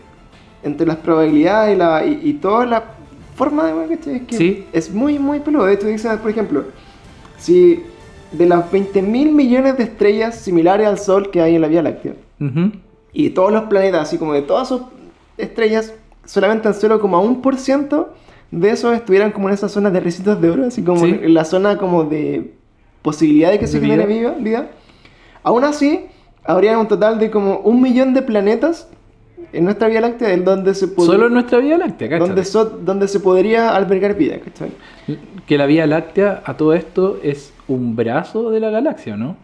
[0.63, 2.84] entre las probabilidades y, la, y, y toda la
[3.36, 4.15] forma de, bueno, ¿cachai?
[4.17, 4.65] Es que Sí.
[4.73, 5.65] es muy, muy peludo.
[5.65, 6.63] De hecho, dicen, por ejemplo,
[7.38, 7.84] si
[8.32, 11.82] de las 20 mil millones de estrellas similares al Sol que hay en la Vía
[11.82, 12.13] Láctea,
[13.12, 14.82] y todos los planetas, así como de todas sus
[15.38, 15.93] estrellas,
[16.25, 18.06] solamente el 0,1%
[18.51, 21.19] de esos estuvieran como en esa zona de recitos de oro, así como Sí.
[21.21, 22.53] en la zona como de
[23.01, 24.31] posibilidad de que se genere vida.
[24.39, 24.67] vida.
[25.43, 26.05] Aún así,
[26.43, 28.89] habría un total de como un millón de planetas
[29.53, 32.27] en nuestra Vía Láctea en donde se pod- Solo en nuestra Vía Láctea, ¿cachai?
[32.27, 34.71] donde, so- donde se podría albergar vida, ¿cachai?
[35.47, 39.35] Que la Vía Láctea, a todo esto, es un brazo de la galaxia, ¿no?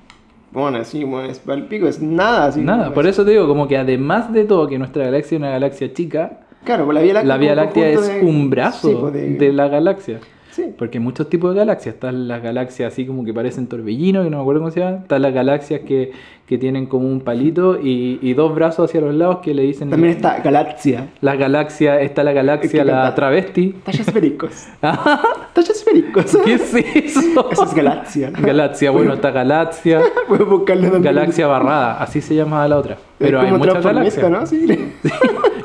[0.51, 2.61] Bueno, así, bueno, es pico, es nada, así.
[2.61, 5.39] Nada, por es- eso te digo, como que además de todo, que nuestra galaxia es
[5.39, 8.89] una galaxia chica, Claro, pues la Vía Láctea, la Vía Láctea es de- un brazo
[8.89, 10.19] Sí, pues, de- de la galaxia.
[10.51, 10.73] Sí.
[10.77, 11.95] Porque hay muchos tipos de galaxias.
[11.95, 15.01] Están las galaxias así como que parecen torbellinos, que no me acuerdo cómo se llaman.
[15.01, 16.13] Están las galaxias que,
[16.47, 19.89] que tienen como un palito y, y dos brazos hacia los lados que le dicen...
[19.89, 21.09] También está Galaxia.
[21.19, 23.75] La galaxia, está la galaxia, Es que la canta- travesti.
[23.83, 24.67] Tallas pericos.
[24.81, 26.37] Tallas pericos.
[26.45, 27.49] ¿Qué es eso?
[27.51, 28.31] Eso es Galaxia.
[28.39, 29.99] Galaxia, bueno, está galaxia.
[30.29, 31.01] Puedes.
[31.03, 32.97] Galaxia barrada, así se llama la otra.
[33.17, 34.29] Pero es hay muchas galaxias.
[34.31, 34.45] ¿no?
[34.45, 34.65] Sí.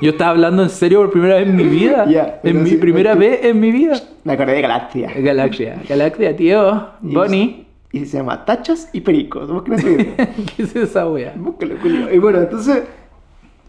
[0.00, 2.06] Yo estaba hablando en serio por primera vez en mi vida.
[2.08, 4.00] Ya, en mi sí, primera porque- vez en mi vida.
[4.24, 5.10] Me acordé de Galaxia.
[5.16, 6.86] Galaxia, galaxia, tío.
[7.00, 7.66] Bonnie.
[7.92, 9.50] Y se llama Tachas y Pericos.
[9.72, 10.14] Ese video.
[10.56, 11.32] ¿Qué es esa wea?
[11.36, 12.12] Búscalo, Julio.
[12.14, 12.82] Y bueno, entonces,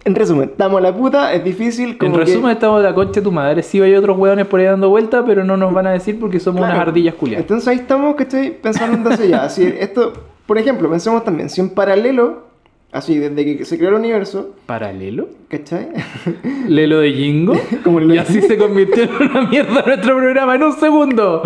[0.04, 1.90] En resumen, estamos a la puta, es difícil.
[1.92, 3.62] En Como que- resumen, estamos de la concha de tu madre.
[3.64, 6.40] Sí, hay otros hueones por ahí dando vueltas, pero no nos van a decir porque
[6.40, 6.74] somos Claro.
[6.76, 7.44] unas ardillas culiadas.
[7.44, 8.52] Entonces ahí estamos, ¿cachai?
[8.62, 9.48] Pensando entonces ya.
[9.50, 10.14] Si esto,
[10.48, 12.48] por ejemplo, pensemos también, si en paralelo,
[12.92, 15.30] así, desde que se creó el universo, ¿Paralelo?
[15.48, 15.88] ¿cachai?
[16.68, 17.54] ¿Lelo de Jingo?
[17.84, 21.42] Como Y así se convirtió en una mierda nuestro programa en un segundo.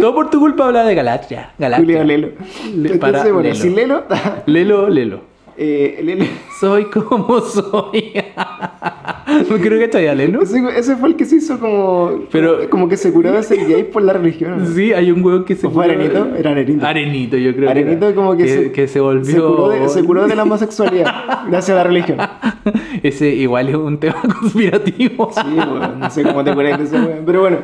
[0.00, 1.52] Todo por tu culpa habla de Galatria.
[1.58, 2.04] Julio Galaxia.
[2.04, 2.28] Lelo.
[2.28, 3.54] Le- Entonces, para bueno, Lelo.
[3.54, 4.04] si Lelo,
[4.46, 5.29] Lelo, Lelo.
[5.62, 6.24] Eh, Lelo,
[6.58, 8.12] Soy como soy.
[9.48, 10.42] No creo que haya Lelo.
[10.42, 13.64] ese, ese fue el que se hizo como, Pero- como que se curó de ser
[13.66, 14.58] gay por la religión.
[14.58, 14.66] ¿no?
[14.66, 16.34] Sí, hay un hueón que se ¿O fue Arenito?
[16.34, 16.84] Era Arenito.
[16.86, 17.70] Arenito, yo creo.
[17.70, 19.24] Arenito que, como que, se, que se volvió.
[19.32, 21.14] se curó, de, se curó de la homosexualidad
[21.48, 22.18] gracias a la religión.
[23.04, 25.30] Ese igual es un tema conspirativo.
[25.32, 27.22] Sí, weón, no sé cómo te curas de ese weón.
[27.24, 27.58] Pero bueno,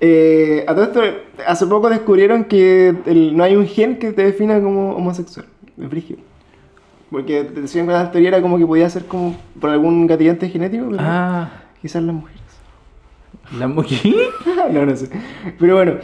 [0.00, 1.00] eh, a todo esto,
[1.46, 5.44] hace poco descubrieron que el- no hay un gen que te defina como homosexual.
[5.78, 6.20] Es brígido.
[7.12, 10.86] Porque decían que la teoría era como que podía ser como por algún gatillante genético,
[10.90, 12.40] pero Ah, quizás las mujeres.
[13.58, 14.00] la mujer.
[14.72, 15.08] no, no sé.
[15.58, 15.94] Pero bueno,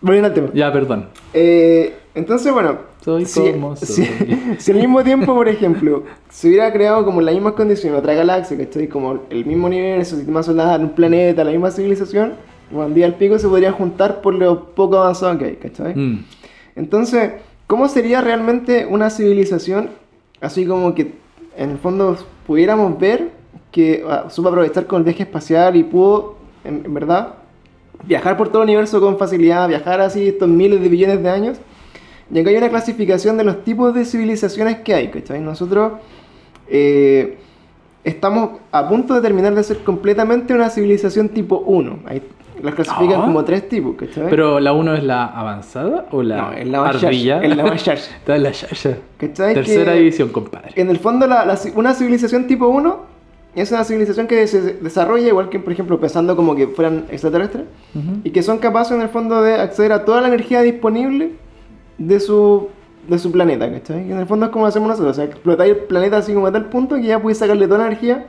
[0.00, 0.48] volviendo al tema.
[0.54, 1.10] Ya, perdón.
[1.34, 3.86] Eh, entonces, bueno, Soy si, como soy.
[4.06, 7.98] si- si al mismo tiempo, por ejemplo, se hubiera creado como en las mismas condiciones
[8.00, 12.32] otra galaxia, que estoy como el mismo universo, sistema solar, un planeta, la misma civilización,
[12.72, 15.94] cuando día al pico se podrían juntar por lo poco avanzado que hay, ¿cachai?
[15.94, 16.24] Mm.
[16.76, 17.32] Entonces,
[17.66, 19.90] ¿cómo sería realmente una civilización
[20.40, 21.14] así como que
[21.56, 23.30] en el fondo pudiéramos ver
[23.72, 27.34] que ah, supo aprovechar con el viaje espacial y pudo, en, verdad,
[28.04, 31.58] viajar por todo el universo con facilidad, viajar así estos miles de billones de años?
[32.32, 35.40] Y acá hay una clasificación de los tipos de civilizaciones que hay, ¿cachai?
[35.40, 35.92] Nosotros
[36.68, 37.38] eh,
[38.08, 42.00] estamos a punto de terminar de ser completamente una civilización tipo 1.
[42.06, 42.22] Ahí
[42.62, 43.24] las clasifican Ah.
[43.24, 44.28] como tres tipos, ¿cachai?
[44.28, 47.42] Pero la 1 es la avanzada o la No, es la ardilla.
[47.42, 47.86] es la más.
[47.88, 48.50] Está la.
[49.18, 49.54] ¿Cachai?
[49.54, 50.70] Tercera Que- división, compadre.
[50.74, 53.06] En el fondo, la- la una civilización tipo 1
[53.54, 57.64] es una civilización que se desarrolla igual que, por ejemplo, pensando como que fueran extraterrestres
[57.94, 58.20] Ujú.
[58.24, 61.32] y que son capaces en el fondo de acceder a toda la energía disponible
[61.98, 62.68] de su,
[63.08, 64.06] de su planeta, ¿cachai?
[64.06, 66.34] Y en el fondo es como lo hacemos nosotros, o sea, explotar el planeta así
[66.34, 68.26] como a tal punto que ya puedes sacarle toda la energía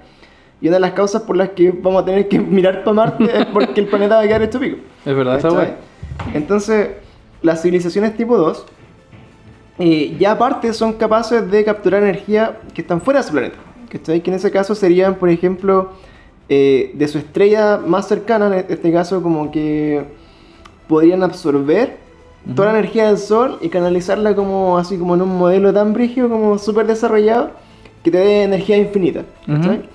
[0.62, 3.26] y una de las causas por las que vamos a tener que mirar para Marte
[3.26, 4.78] es porque el planeta va a quedar hecho pico.
[5.06, 5.78] Es verdad esa wea.
[6.34, 6.90] Entonces,
[7.42, 8.66] las civilizaciones tipo 2,
[9.80, 13.58] eh, ya aparte son capaces de capturar energía que están fuera de su planeta.
[13.90, 14.22] ¿Cachai?
[14.22, 15.92] Que en ese caso serían, por ejemplo,
[16.48, 20.06] eh, de su estrella más cercana, en este caso como que
[20.88, 21.98] podrían absorber
[22.56, 26.30] toda la energía del Sol y canalizarla como así como en un modelo tan brígido,
[26.30, 27.52] como súper desarrollado,
[28.04, 29.24] que te dé energía infinita.
[29.46, 29.78] ¿cachai?
[29.80, 29.86] Ujú.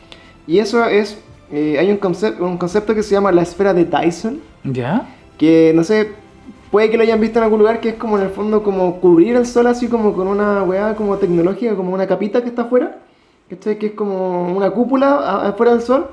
[0.46, 1.18] Y eso es,
[1.50, 5.08] eh, hay un, concep- un concepto que se llama la esfera de Dyson, ¿Ya?
[5.38, 6.12] que no sé,
[6.70, 9.00] puede que lo hayan visto en algún lugar, que es como en el fondo como
[9.00, 12.62] cubrir el sol así como con una weá como tecnológica, como una capita que está
[12.62, 12.98] afuera,
[13.48, 13.78] ¿cachai?
[13.78, 16.08] Que es como una cúpula afuera del sol,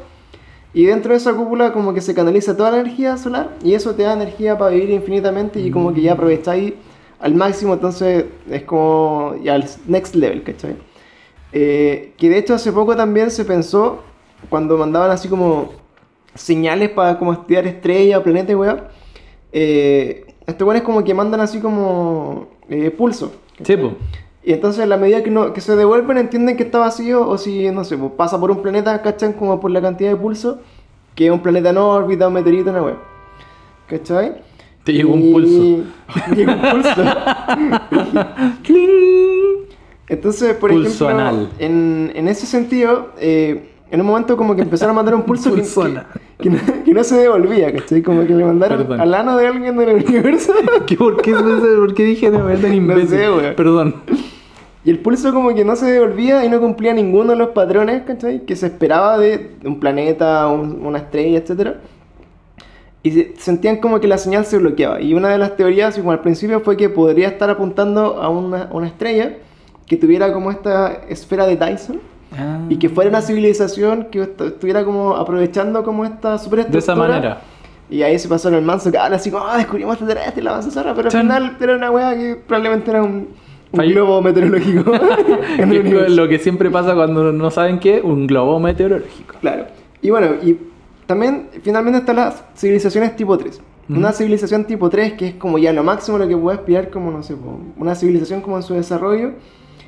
[0.73, 3.93] y dentro de esa cúpula como que se canaliza toda la energía solar, y eso
[3.95, 6.73] te da energía para vivir infinitamente y como que ya aprovecháis
[7.19, 10.75] al máximo, entonces es como ya el next level, ¿cachai?
[11.53, 13.99] Eh, que de hecho hace poco también se pensó,
[14.49, 15.73] cuando mandaban así como
[16.33, 18.89] señales para como estudiar estrellas, planetas, weá.
[19.51, 23.33] Eh, estos weones como que mandan así como eh, pulso.
[23.63, 23.93] Sí, po.
[24.43, 27.37] Y entonces a la medida que, no, que se devuelven entienden que está vacío o
[27.37, 30.59] si, no sé, pues, pasa por un planeta, cachan como por la cantidad de pulso,
[31.15, 32.95] que es un planeta en órbita, un meteorito, una weá.
[33.87, 34.41] ¿Cachai?
[34.83, 35.83] Te llegó un pulso.
[36.29, 37.03] Te llegó un pulso.
[40.07, 41.49] Entonces, por Pulso ejemplo, anal.
[41.59, 45.53] En, en ese sentido, eh, en un momento como que empezaron a mandar un pulso,
[45.55, 45.61] que,
[46.39, 48.01] que- no, que no se devolvía, ¿cachai?
[48.01, 48.99] Como que le mandaron Perdón.
[48.99, 50.53] al ano de alguien del universo.
[50.87, 53.07] ¿Qué, por, qué, ¿Por qué dije de verdad imbécil?
[53.09, 53.55] sé, weón.
[53.55, 53.95] Perdón.
[54.83, 58.01] Y el pulso como que no se devolvía y no cumplía ninguno de los patrones,
[58.03, 58.45] ¿cachai?
[58.45, 61.75] Que se esperaba de un planeta, un- una estrella, etc.
[63.03, 65.01] Y se- sentían como que la señal se bloqueaba.
[65.01, 68.69] Y una de las teorías, como al principio, fue que podría estar apuntando a una,
[68.71, 69.33] una estrella
[69.87, 71.99] que tuviera como esta esfera de Dyson.
[72.37, 72.59] Ah.
[72.69, 76.71] Y que fuera una civilización que est- estuviera como aprovechando como esta superestructura.
[76.71, 77.41] De esa manera.
[77.89, 80.51] Y ahí se pasó en el manso, que ahora así como, ah, descubrimos extraterrestre, la
[80.51, 83.27] avanza zorra", pero al final era una wea que probablemente era un,
[83.71, 84.91] un globo meteorológico
[85.57, 89.35] en el es lo que siempre pasa cuando no saben qué, un globo meteorológico.
[89.39, 89.65] Claro.
[90.01, 90.57] Y bueno, y
[91.05, 93.61] también finalmente están las civilizaciones tipo 3.
[93.89, 93.99] Ujú.
[93.99, 97.11] Una civilización tipo 3 que es como ya lo máximo lo que puede aspirar como,
[97.11, 97.35] no sé,
[97.77, 99.31] una civilización como en su desarrollo.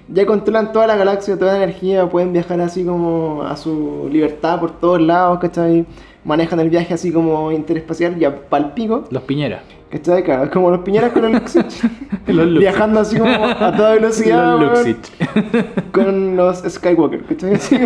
[0.09, 4.59] Ya controlan toda la galaxia, toda la energía, pueden viajar así como a su libertad
[4.59, 5.85] por todos lados, ¿cachai?
[6.25, 9.05] Manejan el viaje así como interespacial ya palpico.
[9.09, 9.61] Los piñeras.
[9.93, 10.23] ¿Cachai?
[10.23, 11.83] Claro, como los piñeras con el Luxich.
[12.25, 12.59] Los Luxich.
[12.61, 14.57] Viajando así como a toda velocidad.
[14.57, 15.91] Los weón, Luxich.
[15.91, 17.53] con los Skywalker, ¿cachai?
[17.53, 17.77] Así,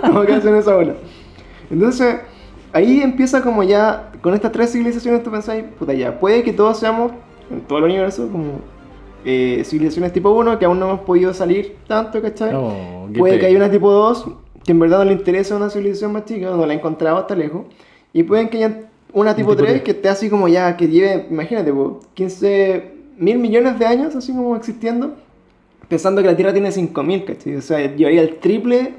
[0.00, 0.94] como que hacen esa bola.
[1.70, 2.16] Entonces,
[2.72, 6.78] ahí empieza como ya, con estas tres civilizaciones tú pensáis, puta ya, puede que todos
[6.78, 7.12] seamos,
[7.50, 8.60] en todo el universo, como
[9.26, 12.54] eh, civilizaciones tipo 1, que aún no hemos podido salir tanto, ¿cachai?
[12.54, 14.30] Oh, qué puede que haya una tipo 2,
[14.64, 17.34] que en verdad no le interesa una civilización más chica, no la ha encontrado hasta
[17.34, 17.66] lejos.
[18.14, 19.82] Y pueden que haya una tipo, tipo 3 tres.
[19.82, 22.84] que esté así como ya, que lleve, imagínate, po, 15
[23.18, 25.14] mil millones de años así como existiendo,
[25.88, 27.56] pensando que la Tierra tiene 5000, ¿cachai?
[27.56, 28.94] O sea, llevaría el triple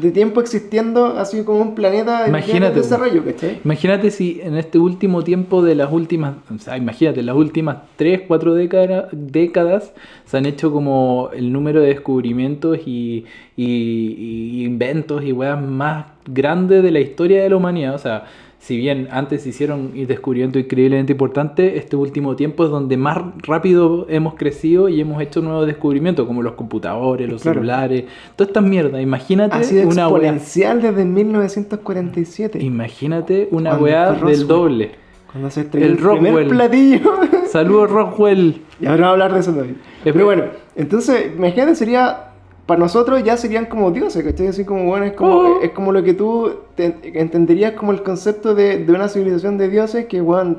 [0.00, 3.60] de tiempo existiendo así como un planeta en Imagínate, pleno desarrollo, ¿cachai?
[3.64, 8.22] Imagínate si en este último tiempo de las últimas, o sea, imagínate, las últimas 3,
[8.26, 9.92] 4 décadas, décadas
[10.24, 13.26] se han hecho como el número de descubrimientos y,
[13.56, 17.94] y- y inventos y weas más grandes de la historia de la humanidad.
[17.94, 18.24] O sea,
[18.60, 24.06] si bien antes se hicieron descubrimientos increíblemente importantes, este último tiempo es donde más rápido
[24.08, 27.60] hemos crecido y hemos hecho nuevos descubrimientos, como los computadores, los Claro.
[27.60, 28.04] celulares,
[28.36, 29.00] todas estas mierdas.
[29.00, 32.62] Imagínate Ha sido una exponencial desde 1947.
[32.62, 34.90] Imagínate una weá del doble.
[35.30, 36.48] Cuando se estrenó El el, primer Rockwell.
[36.48, 37.12] platillo.
[37.48, 38.62] Saludos Rockwell.
[38.80, 39.76] y ahora vamos a hablar de eso también.
[40.02, 40.44] Pero bueno,
[40.74, 42.24] entonces, imagínate, sería.
[42.68, 44.48] Para nosotros ya serían como dioses, ¿cachai?
[44.48, 45.60] Así como, bueno, es como, Oh.
[45.62, 49.70] es como lo que tú te- entenderías como el concepto de, de una civilización de
[49.70, 50.56] dioses que, bueno,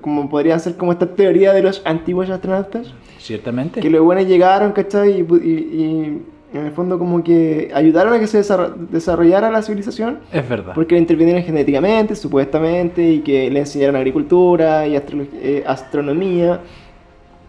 [0.00, 2.92] como podría ser como esta teoría de los antiguos astronautas.
[3.18, 3.80] Ciertamente.
[3.80, 5.10] Que los buenos llegaron, ¿cachai?
[5.20, 6.22] Y, y- y
[6.56, 10.20] en el fondo como que ayudaron a que se desarro- desarrollara la civilización.
[10.32, 10.72] Es verdad.
[10.74, 16.60] Porque le intervinieron genéticamente, supuestamente, y que le enseñaron agricultura y astrolo- eh, astronomía,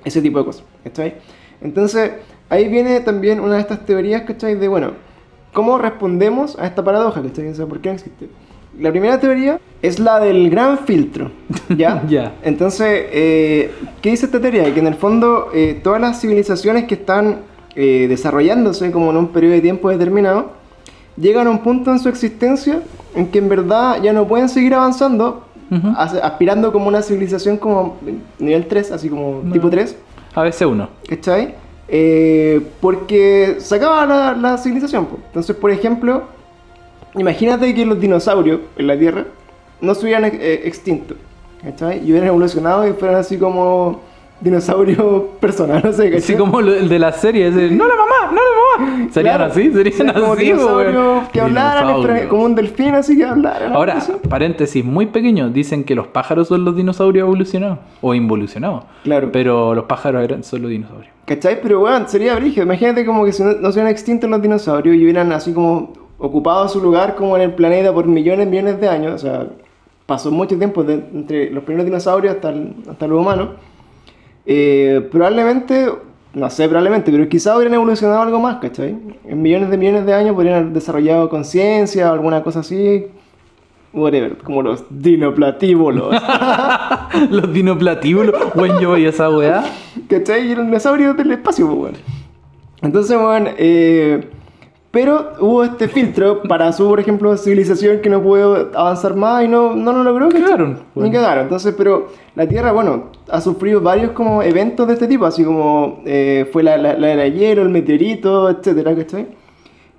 [0.03, 1.15] ese tipo de cosas, ¿cachai?
[1.61, 2.11] Entonces,
[2.49, 4.55] ahí viene también una de estas teorías, ¿cachai?
[4.55, 4.91] De, bueno,
[5.53, 7.47] ¿cómo respondemos a esta paradoja, ¿cachai?
[7.49, 8.27] O sea, ¿por qué existe?
[8.79, 11.31] La primera teoría es la del gran filtro,
[11.69, 12.03] ¿ya?
[12.09, 12.33] Ya.
[12.43, 13.71] Entonces, eh,
[14.01, 14.71] ¿qué dice esta teoría?
[14.73, 17.39] Que en el fondo eh, todas las civilizaciones que están
[17.75, 20.51] eh, desarrollándose como en un periodo de tiempo determinado,
[21.15, 22.81] llegan a un punto en su existencia
[23.15, 25.43] en que en verdad ya no pueden seguir avanzando,
[25.95, 27.97] as- aspirando como una civilización como
[28.37, 29.51] nivel 3, así como No.
[29.53, 29.95] tipo 3,
[30.35, 30.87] ABC1.
[31.09, 31.55] ¿cachai?
[31.89, 35.07] Eh, porque se acaba la, civilización.
[35.27, 36.23] Entonces, por ejemplo,
[37.15, 39.25] imagínate que los dinosaurios en la Tierra
[39.79, 41.15] no se hubieran eh, extinto,
[41.61, 41.99] ¿cachai?
[41.99, 44.01] Y hubieran evolucionado y fueran así como
[44.41, 46.17] dinosaurios personas, no sé, ¿cachai?
[46.19, 49.07] Así como lo- el de la serie, ese, no la mamá, no la mamá.
[49.11, 49.71] ¿Serían Claro, así?
[49.71, 50.43] ¿Serían serían como así?
[50.45, 53.73] dinosaurios que hablaran, como un delfín así que hablaran.
[53.73, 54.11] Ahora, así.
[54.29, 58.83] paréntesis muy pequeño, dicen que los pájaros son los dinosaurios evolucionados o involucionados.
[59.03, 59.29] Claro.
[59.31, 61.11] Pero los pájaros eran solo dinosaurios.
[61.25, 61.59] ¿Cachai?
[61.61, 62.63] Pero bueno, sería brígido.
[62.63, 65.91] Imagínate como que si no, no se hubieran extinto los dinosaurios y hubieran así como
[66.19, 69.15] ocupado su lugar como en el planeta por millones, millones de años.
[69.15, 69.45] O sea,
[70.05, 73.49] pasó mucho tiempo de- entre los primeros dinosaurios hasta, el- hasta los humanos.
[74.49, 75.89] Eh, probablemente,
[76.33, 78.95] no sé, probablemente, pero quizás hubieran evolucionado algo más, ¿cachai?
[79.25, 83.07] En millones de millones de años podrían haber desarrollado conciencia o alguna cosa así.
[83.91, 86.15] Whatever, como los dinoplatíbulos.
[87.29, 88.35] los dinoplatíbulos.
[88.55, 89.65] Bueno, yo voy a esa weá.
[90.07, 90.47] ¿Cachai?
[90.47, 91.97] Y eran dinosaurios del espacio, pues, bueno.
[92.81, 94.29] Entonces, bueno, eh,
[94.91, 99.47] pero hubo este filtro para su, por ejemplo, civilización que no pudo avanzar más y
[99.47, 100.27] no, no lo logró.
[100.29, 100.43] ¿cachai?
[100.43, 101.13] Cagaron, Ni bueno.
[101.13, 101.43] cagaron.
[101.43, 106.01] Entonces, pero la Tierra, bueno, ha sufrido varios como eventos de este tipo, así como
[106.05, 109.27] eh, fue la, la, la era de hielo, el meteorito, etcétera, ¿cachai?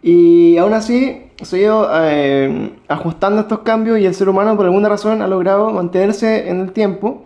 [0.03, 4.65] Y aún así se ha ido eh, ajustando estos cambios y el ser humano por
[4.65, 7.25] alguna razón ha logrado mantenerse en el tiempo.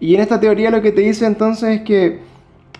[0.00, 2.20] Y en esta teoría lo que te dice entonces es que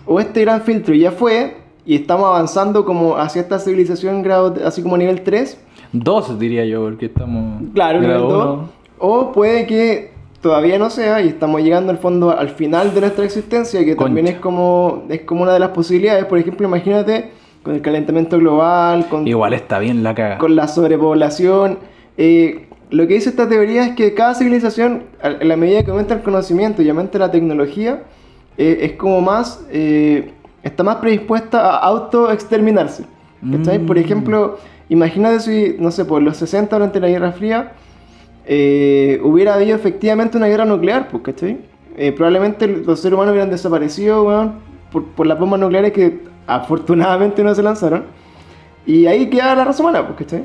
[0.05, 4.81] o este gran filtro ya fue y estamos avanzando como hacia esta civilización grado así
[4.83, 5.57] como nivel 3,
[5.91, 7.63] Dos diría yo, porque estamos.
[7.73, 8.59] claro, nivel 2,
[8.99, 10.11] o puede que
[10.41, 14.27] todavía no sea y estamos llegando al fondo al final de nuestra existencia, que también
[14.27, 16.25] es como, es como una de las posibilidades.
[16.25, 17.31] Por ejemplo, imagínate
[17.63, 20.37] con el calentamiento global, con, Igual está bien la caga.
[20.37, 21.79] con la sobrepoblación.
[22.17, 25.91] eh, lo que dice esta teoría es que cada civilización, a- en la medida que
[25.91, 28.03] aumenta el conocimiento y aumenta la tecnología,
[28.57, 30.31] eh, es como más, eh,
[30.63, 33.05] está más predispuesta a autoexterminarse.
[33.51, 33.79] ¿Cachai?
[33.79, 33.99] Por Mm.
[33.99, 34.57] ejemplo,
[34.89, 37.71] imagínate si, no sé, por los 60 durante la Guerra Fría,
[38.45, 41.57] eh, hubiera habido efectivamente una guerra nuclear, pues, ¿cachai?
[41.95, 44.53] Eh, probablemente los seres humanos hubieran desaparecido, weón,
[44.91, 48.03] por, por las bombas nucleares que afortunadamente no se lanzaron.
[48.85, 50.43] Y ahí queda la raza humana, pues, ¿cachai?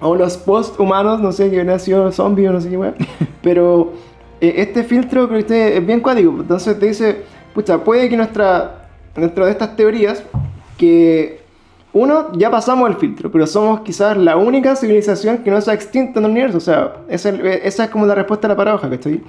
[0.00, 2.94] O los post-humanos, no sé, que hubieran sido zombies o no sé qué, weón.
[3.42, 3.92] Pero
[4.40, 6.34] eh, este filtro creo que este es bien cuático.
[6.40, 7.22] Entonces te dice,
[7.54, 8.79] pucha, puede que nuestra,
[9.16, 10.22] dentro de estas teorías,
[10.78, 11.40] que
[11.92, 15.74] uno, ya pasamos el filtro, pero somos quizás la única civilización que no se ha
[15.74, 16.58] extinto en el universo.
[16.58, 19.20] O sea, esa, esa es como la respuesta a la paradoja, ¿cachai?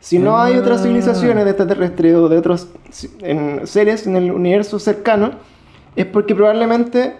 [0.00, 0.82] Si no hay otras Ah.
[0.84, 2.68] civilizaciones de extraterrestres o de otros
[3.22, 5.32] en- seres en el universo cercano,
[5.96, 7.14] es porque probablemente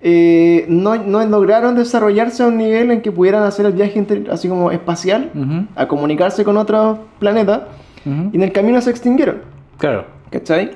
[0.00, 4.28] eh, no, no lograron desarrollarse a un nivel en que pudieran hacer el viaje inter-
[4.30, 7.62] así como espacial, Ujú, a comunicarse con otros planetas,
[8.06, 8.30] ujú.
[8.32, 9.42] y en el camino se extinguieron.
[9.76, 10.04] Claro.
[10.30, 10.70] ¿Cachai?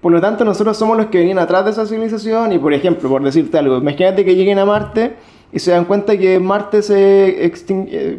[0.00, 3.08] Por lo tanto, nosotros somos los que venían atrás de esa civilización y, por ejemplo,
[3.08, 5.14] por decirte algo, imagínate que lleguen a Marte
[5.52, 7.52] y se dan cuenta que Marte se,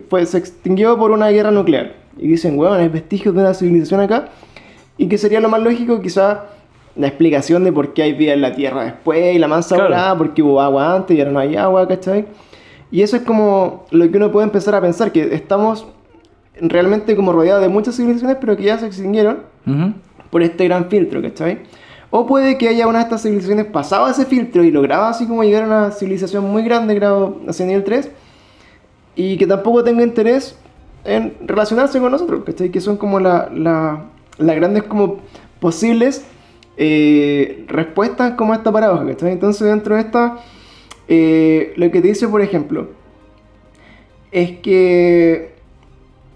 [0.09, 1.93] fue- se extinguió por una guerra nuclear.
[2.17, 4.29] Y dicen, weón, hay vestigios de una civilización acá.
[4.97, 6.39] Y que sería lo más lógico, quizás,
[6.97, 9.89] la explicación de por qué hay vida en la Tierra después y la mansa Claro.
[9.91, 12.25] volada, porque hubo agua antes y ahora no hay agua, ¿cachai?
[12.91, 15.87] Y eso es como lo que uno puede empezar a pensar, que estamos
[16.59, 19.93] realmente como rodeados de muchas civilizaciones, pero que ya se extinguieron Ujú.
[20.29, 21.59] Por este gran filtro, ¿cachai?
[22.11, 25.43] O puede que haya una de estas civilizaciones pasado ese filtro y lograba así como
[25.43, 28.09] llegar a una civilización muy grande, grado hacia nivel 3,
[29.15, 30.57] y que tampoco tenga interés
[31.05, 32.69] en relacionarse con nosotros, ¿cachai?
[32.71, 34.05] Que son como la, la-
[34.37, 35.19] las grandes como
[35.59, 36.25] posibles
[36.77, 39.31] eh, respuestas como a esta paradoja, ¿cachai?
[39.33, 40.37] Entonces dentro de esta,
[41.07, 42.87] eh, lo que te dice, por ejemplo,
[44.31, 45.53] es que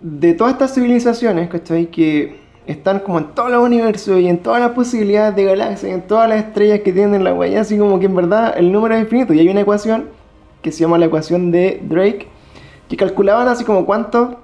[0.02, 1.88] de todas estas civilizaciones, ¿cachai?
[1.88, 5.94] Que están como en todos los universos y en todas las posibilidades de galaxias, y
[5.94, 8.96] en todas las estrellas que tienen la huella, así como que en verdad el número
[8.96, 9.34] es infinito.
[9.34, 10.10] Y hay una ecuación
[10.62, 12.28] que se llama la ecuación de Drake,
[12.88, 14.36] que calculaban así como cuántos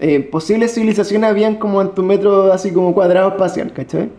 [0.00, 4.10] eh, posibles civilizaciones habían como en tu metro así como cuadrado espacial, ¿cachai?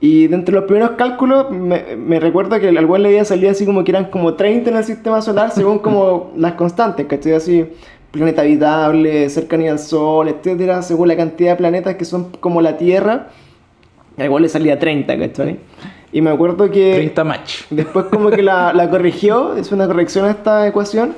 [0.00, 3.50] Y de entre los primeros cálculos, me, me recuerdo que al cual le había salido
[3.50, 7.34] así como que eran como 30 en el sistema solar, según como las constantes, ¿cachai?
[7.34, 7.66] Así,
[8.12, 12.76] planeta habitable, cercanía al Sol, etcétera, según la cantidad de planetas que son como la
[12.76, 13.28] Tierra,
[14.16, 15.58] al cual le salía 30, ¿cachai?
[16.12, 16.94] Y me acuerdo que...
[16.94, 17.62] 30 match.
[17.70, 21.14] Después como que la, la corrigió, es una corrección a esta ecuación,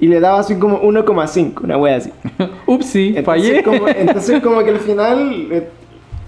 [0.00, 2.10] y le daba así como 1,5, una wea así.
[2.66, 3.62] Upsi, Entonces fallé.
[3.62, 5.68] como, entonces como que al final eh,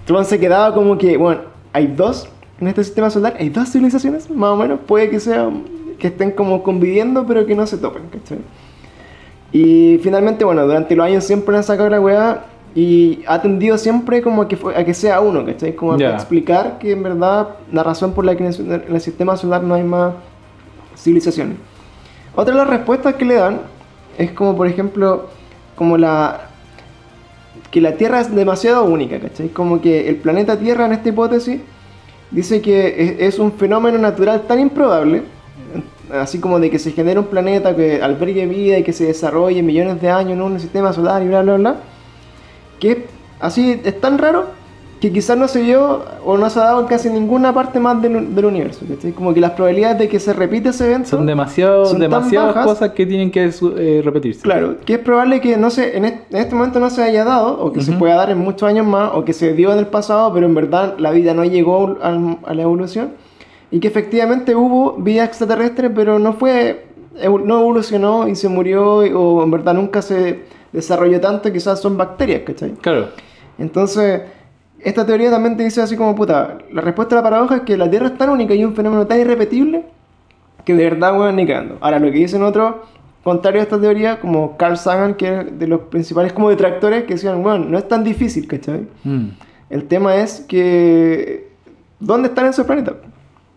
[0.05, 1.41] Tron se quedaba como que, bueno,
[1.73, 2.29] hay dos
[2.61, 5.49] en este sistema solar, hay dos civilizaciones, más o menos, puede que sea
[5.99, 8.37] que estén como conviviendo pero que no se topen, ¿cachai?
[9.51, 14.21] Y finalmente, bueno, durante los años siempre han sacado la weá y ha tendido siempre
[14.21, 15.75] como a que, fue- a que sea uno, ¿cachai?
[15.75, 19.01] Como a explicar que en verdad la razón por la que en el, en el
[19.01, 20.13] sistema solar no hay más
[20.97, 21.57] civilizaciones.
[22.35, 23.61] Otra de las respuestas que le dan
[24.17, 25.27] es como, por ejemplo,
[25.75, 26.49] como la...
[27.71, 29.47] que la Tierra es demasiado única, ¿cachai?
[29.49, 31.61] Como que el planeta Tierra en esta hipótesis
[32.31, 35.21] dice que es, es un fenómeno natural tan improbable,
[36.11, 39.61] así como de que se genere un planeta que albergue vida y que se desarrolle
[39.63, 41.75] millones de años en un sistema solar y bla, bla, bla,
[42.79, 43.05] que
[43.39, 44.45] así es tan raro
[44.99, 48.01] que quizás no se vio o no se ha dado en casi ninguna parte más
[48.01, 49.11] del, del universo, ¿cachai?
[49.11, 51.09] Como que las probabilidades de que se repita ese evento...
[51.09, 52.65] Son demasiado, son demasiadas bajas.
[52.65, 54.41] cosas que tienen que eh, repetirse.
[54.41, 57.25] Claro, que es probable que no se, en, este, en este momento no se haya
[57.25, 57.99] dado, o que se Ujú.
[57.99, 60.55] pueda dar en muchos años más, o que se dio en el pasado, pero en
[60.55, 63.09] verdad la vida no llegó a la evolución,
[63.75, 66.85] y que efectivamente hubo vida extraterrestre, pero no fue,
[67.21, 72.43] no evolucionó y se murió, o en verdad nunca se desarrolló tanto, quizás son bacterias,
[72.45, 72.71] ¿cachai?
[72.79, 73.09] Claro.
[73.59, 74.21] Entonces,
[74.79, 77.75] esta teoría también te dice así como, puta, la respuesta a la paradoja es que
[77.75, 79.83] la Tierra es tan única y un fenómeno tan irrepetible
[80.63, 81.77] que de verdad, weón, ni cagando.
[81.81, 82.75] Ahora, lo que dicen otros,
[83.25, 87.15] contrario a esta teoría, como Carl Sagan, que es de los principales como detractores, que
[87.15, 88.87] decían, weón, no es tan difícil, ¿cachai?
[89.03, 89.31] Mm.
[89.69, 91.49] El tema es que,
[91.99, 92.93] ¿dónde están esos planetas?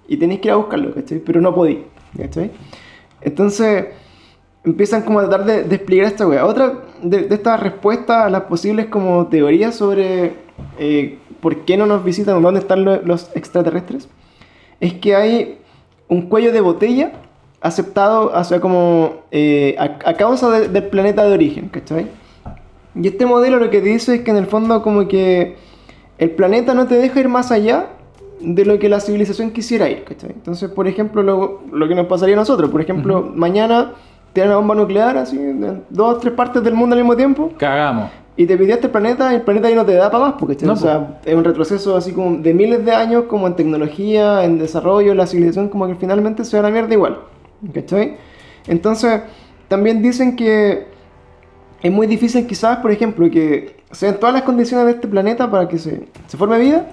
[0.09, 1.19] Y tenéis que ir a buscarlos, ¿cachai?
[1.19, 1.81] Pero no podéis,
[2.17, 2.51] ¿cachai?
[3.21, 3.87] Entonces,
[4.65, 6.45] empiezan como a tratar de, de explicar esta weá.
[6.47, 10.33] Otra de, de estas respuestas a las posibles como teorías sobre
[10.79, 14.09] eh, por qué no nos visitan o dónde están lo- los extraterrestres,
[14.81, 15.59] es que hay
[16.09, 17.13] un cuello de botella
[17.61, 22.07] aceptado, o sea, como eh, a, a causa de- del planeta de origen, ¿cachai?
[22.95, 25.57] Y este modelo lo que dice es que en el fondo como que
[26.19, 27.91] el planeta no te deja ir más allá
[28.41, 30.30] de lo que la civilización quisiera ir, ¿cachai?
[30.30, 33.93] Entonces, por ejemplo, lo, lo que nos pasaría a nosotros, por ejemplo, mañana
[34.32, 37.51] tiran una bomba nuclear así, en dos o tres partes del mundo al mismo tiempo,
[37.57, 38.11] Cagamos.
[38.36, 40.57] y te pidió este planeta y el planeta ahí no te da para más, porque
[40.64, 44.45] No, o sea, es un retroceso así como de miles de años como en tecnología,
[44.45, 47.18] en desarrollo, la civilización como que finalmente se va a la mierda igual.
[47.74, 48.16] ¿Cachai?
[48.68, 49.22] Entonces,
[49.66, 50.86] también dicen que
[51.82, 55.66] es muy difícil quizás, por ejemplo, que sean todas las condiciones de este planeta para
[55.68, 56.86] que se, se forme vida,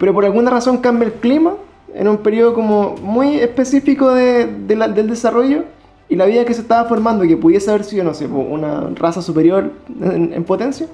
[0.00, 1.52] pero por alguna razón cambie el clima
[1.94, 5.62] en un periodo como muy específico de- de la- del desarrollo
[6.08, 9.22] y la vida que se estaba formando, que pudiese haber sido, no sé, una raza
[9.22, 9.70] superior
[10.00, 10.86] en, en potencia,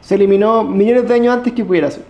[0.00, 2.04] se eliminó millones de años antes que pudiera ser.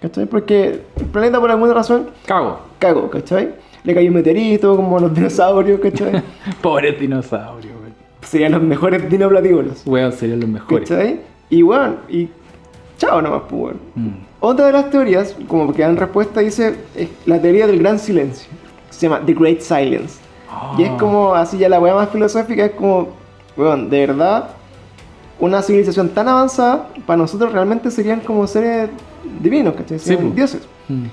[0.00, 0.26] ¿Cachai?
[0.26, 2.58] Porque el planeta por alguna razón Cago.
[2.80, 3.54] cagó, ¿cachai?
[3.84, 6.22] Le cayó un meteorito, como los dinosaurios, ¿cachai?
[6.62, 7.94] Pobres dinosaurios, weón.
[8.22, 9.82] Serían los mejores dinoplatívolos.
[9.86, 10.88] Weón, serían los mejores.
[10.88, 11.20] ¿Cachai?
[11.50, 12.28] Y bueno, y
[12.98, 13.76] chao nomás, pues, weón.
[13.94, 14.31] Mm.
[14.44, 18.48] Otra de las teorías, como que dan respuesta, dice es la teoría del gran silencio.
[18.90, 20.18] Se llama The Great Silence.
[20.76, 20.96] Y es Ah.
[20.98, 23.08] como, así ya la weá más filosófica, es como,
[23.56, 24.48] weón, de verdad,
[25.38, 28.90] una civilización tan avanzada, para nosotros realmente serían como seres
[29.40, 29.98] divinos, ¿cachai?
[30.00, 30.62] Sí, dioses.
[30.88, 31.04] Mm.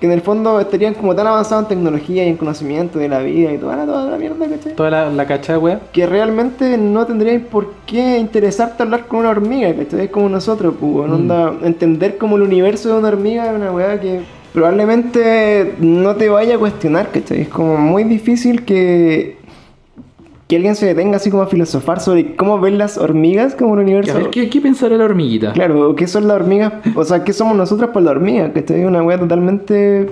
[0.00, 3.18] Que en el fondo estarían como tan avanzados en tecnología y en conocimiento de la
[3.18, 4.74] vida y toda la, toda la mierda, ¿cachai?
[4.76, 5.80] Toda la, la cachada, weá.
[5.92, 10.02] que realmente no tendríais por qué interesarte hablar con una hormiga, ¿cachai?
[10.04, 11.14] Es como nosotros, pues, weón, Mm.
[11.14, 14.20] onda, entender como el universo de una hormiga es una weá que
[14.52, 17.42] probablemente no te vaya a cuestionar, ¿cachai?
[17.42, 19.37] Es como muy difícil que,
[20.48, 23.80] que alguien se detenga así como a filosofar sobre cómo ven las hormigas como el
[23.80, 24.12] universo.
[24.12, 25.52] A ver, ¿qué, qué pensará la hormiguita?
[25.52, 26.72] Claro, ¿qué son las hormigas?
[26.96, 28.50] O sea, ¿qué somos nosotros por la hormiga?
[28.54, 30.08] Que es una weá totalmente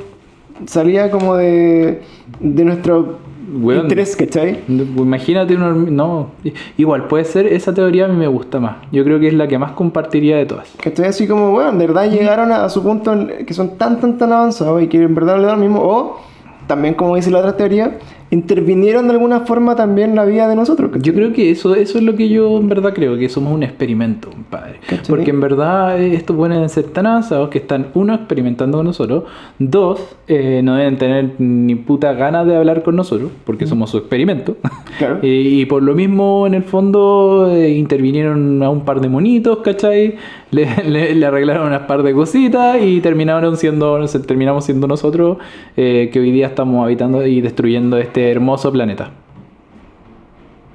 [0.67, 2.03] salida como de,
[2.41, 3.19] de nuestro
[3.59, 3.85] Weón.
[3.85, 4.61] interés, ¿cachai?
[4.69, 5.91] Imagínate una hormiga.
[5.91, 6.31] No,
[6.77, 8.77] igual puede ser, esa teoría a mí me gusta más.
[8.93, 10.69] Yo creo que es la que más compartiría de todas.
[10.83, 14.01] Que estoy así como, bueno, de verdad llegaron a, a su punto que son tan,
[14.01, 15.81] tan, tan avanzados y que en verdad le da lo mismo.
[15.81, 16.21] O,
[16.67, 17.99] también como dice la otra teoría,
[18.31, 20.91] intervinieron de alguna forma también la vida de nosotros.
[20.91, 21.03] ¿cachai?
[21.03, 23.63] Yo creo que eso, eso es lo que yo en verdad creo, que somos un
[23.63, 24.81] experimento, compadre.
[24.89, 25.07] ¿Cachai?
[25.09, 29.25] Porque en verdad eh, estos pueden ser tan avanzados que están, uno, experimentando con nosotros,
[29.59, 33.99] dos, eh, no deben tener ni puta ganas de hablar con nosotros, porque somos su
[33.99, 34.57] experimento.
[34.97, 35.19] Claro.
[35.21, 39.59] y, y por lo mismo, en el fondo, eh, intervinieron a un par de monitos,
[39.59, 40.15] ¿cachai?
[40.53, 45.37] Le, le- le arreglaron unas par de cositas y terminaron siendo, terminamos siendo nosotros
[45.77, 49.11] eh, que hoy día estamos habitando y destruyendo este hermoso planeta.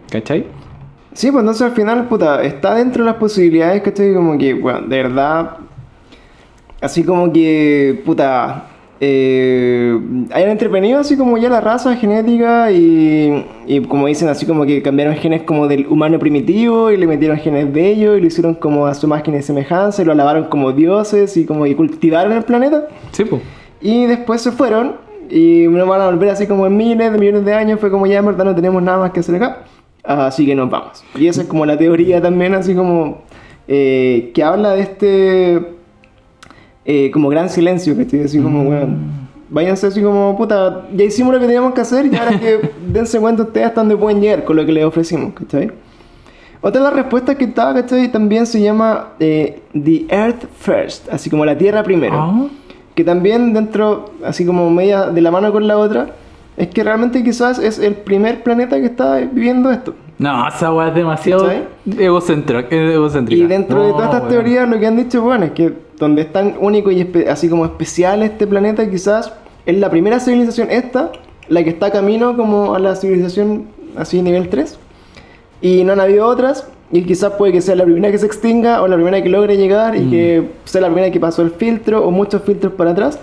[0.09, 0.45] ¿Cachai?
[1.13, 4.13] Sí, pues entonces al final, puta, está dentro de las posibilidades, ¿cachai?
[4.13, 5.57] Como que, bueno, de verdad,
[6.81, 8.67] así como que, puta,
[9.03, 9.99] eh,
[10.31, 14.81] hayan entretenido así como ya la raza genética y, y como dicen, así como que
[14.83, 18.53] cambiaron genes como del humano primitivo y le metieron genes de ellos y lo hicieron
[18.53, 22.33] como a su imagen y semejanza y lo alabaron como dioses y como que cultivaron
[22.33, 22.87] el planeta.
[23.11, 23.41] Sí, pues.
[23.81, 24.97] Y después se fueron
[25.31, 27.79] y no van a volver así como en miles de millones de años.
[27.79, 29.63] Fue como ya en verdad no tenemos nada más que hacer acá.
[30.03, 31.03] Así que nos vamos.
[31.15, 33.21] Y esa es como la teoría también, así como
[33.67, 35.81] eh, que habla de este
[36.85, 39.21] eh, como gran silencio, que estoy así como, weón.
[39.49, 43.19] Váyanse así como, puta, ya hicimos lo que teníamos que hacer y ahora que dense
[43.19, 45.71] cuenta ustedes hasta dónde pueden llegar con lo que les ofrecimos, ¿cachai?
[46.61, 48.09] Otra de las respuestas que estaba, ¿cachai?
[48.11, 52.47] También se llama eh, The Earth First, así como la Tierra primero Ah,
[52.95, 56.15] que también dentro, así como media de la mano con la otra,
[56.57, 59.93] es que realmente quizás es el primer planeta que está viviendo esto.
[60.17, 61.49] No, esa weá es demasiado
[61.97, 62.75] egocéntrica.
[62.75, 63.43] egocéntrica.
[63.43, 66.21] Y dentro de No, todas estas teorías lo que han dicho, bueno, es que donde
[66.23, 69.33] es tan único y así como especial este planeta, quizás
[69.65, 71.11] es la primera civilización esta,
[71.47, 74.77] la que está camino como a la civilización así nivel 3.
[75.61, 78.81] Y no han habido otras, y quizás puede que sea la primera que se extinga
[78.81, 82.05] o la primera que logre llegar y que sea la primera que pasó el filtro
[82.05, 83.17] o muchos filtros para atrás.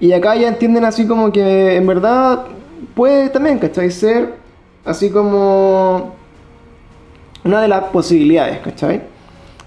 [0.00, 2.46] Y acá ya entienden así como que en verdad
[2.94, 3.90] puede también, ¿cachai?
[3.90, 4.34] Ser
[4.84, 6.14] así como
[7.44, 9.02] una de las posibilidades, ¿cachai?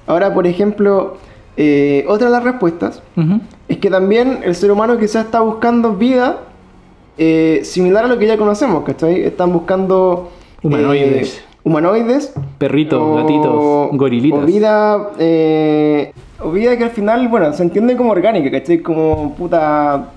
[0.06, 1.18] Ahora, por ejemplo,
[1.56, 3.40] eh, otra de las respuestas Ujú.
[3.68, 6.40] es que también el ser humano quizás está buscando vida
[7.18, 9.24] eh, similar a lo que ya conocemos, ¿cachai?
[9.24, 10.30] Están buscando...
[10.62, 11.38] Humanoides.
[11.38, 12.34] eh, humanoides.
[12.58, 14.40] Perritos, o- gatitos, gorilitas.
[14.44, 15.10] O vida...
[15.20, 18.80] eh, o vida que al final, bueno, se entiende como orgánica, ¿cachai?
[18.80, 20.10] Como puta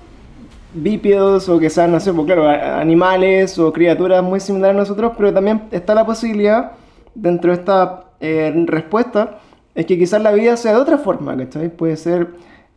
[0.73, 5.13] bípedos o que sean, no sé, pues claro, animales o criaturas muy similares a nosotros,
[5.17, 6.73] pero también está la posibilidad,
[7.15, 9.39] dentro de esta eh, respuesta,
[9.75, 11.69] es que quizás la vida sea de otra forma, ¿cachai?
[11.69, 12.27] Puede ser,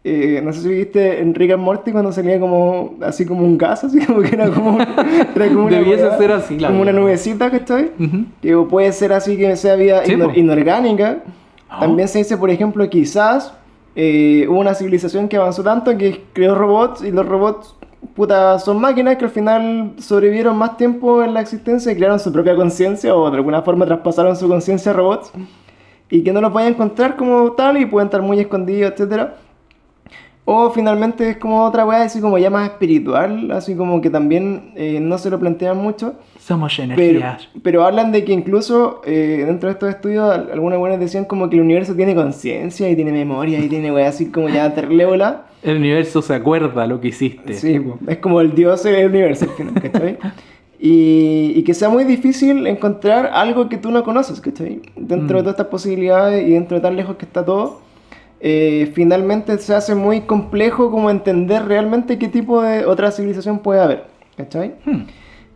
[0.05, 3.57] eh, no sé si viste en Rick and Morty cuando salía como, así como un
[3.57, 4.79] gas, así como que era como,
[5.35, 5.83] era como una
[6.19, 7.91] ser así, como una nubecita, ¿cachai?
[7.99, 8.25] Ujú.
[8.43, 10.39] Que puede ser así que sea vida Sí, inor- po.
[10.39, 11.19] inorgánica.
[11.71, 11.81] Ah.
[11.81, 13.55] También se dice, por ejemplo, quizás
[13.97, 17.75] eh, hubo una civilización que avanzó tanto que creó robots y los robots
[18.15, 22.31] puta, son máquinas que al final sobrevivieron más tiempo en la existencia y crearon su
[22.31, 25.33] propia conciencia o de alguna forma traspasaron su conciencia a robots
[26.11, 29.37] y que no los vayan a encontrar como tal y pueden estar muy escondidos, etcétera.
[30.47, 34.73] O finalmente es como otra weá así como ya más espiritual, así como que también
[34.77, 36.15] eh, no se lo plantean mucho.
[36.39, 37.49] Somos Pero, energías.
[37.63, 41.49] pero hablan de que incluso eh, dentro de estos estudios al- algunas buenas decían como
[41.49, 45.07] que el universo tiene conciencia y tiene memoria y tiene weá así como ya terrible
[45.07, 45.47] bola.
[45.63, 47.55] El universo se acuerda lo que hiciste.
[47.55, 50.19] Sí, es como el dios del universo al final, ¿cachai?
[50.79, 54.83] Y, y que sea muy difícil encontrar algo que tú no conoces, ¿cachai?
[54.97, 55.45] Dentro de Mm.
[55.45, 57.81] todas estas posibilidades y dentro de tan lejos que está todo,
[58.47, 63.81] eh, finalmente se hace muy complejo como entender realmente qué tipo de otra civilización puede
[63.81, 64.05] haber,
[64.37, 64.75] ¿cachai?
[64.85, 65.05] Hmm.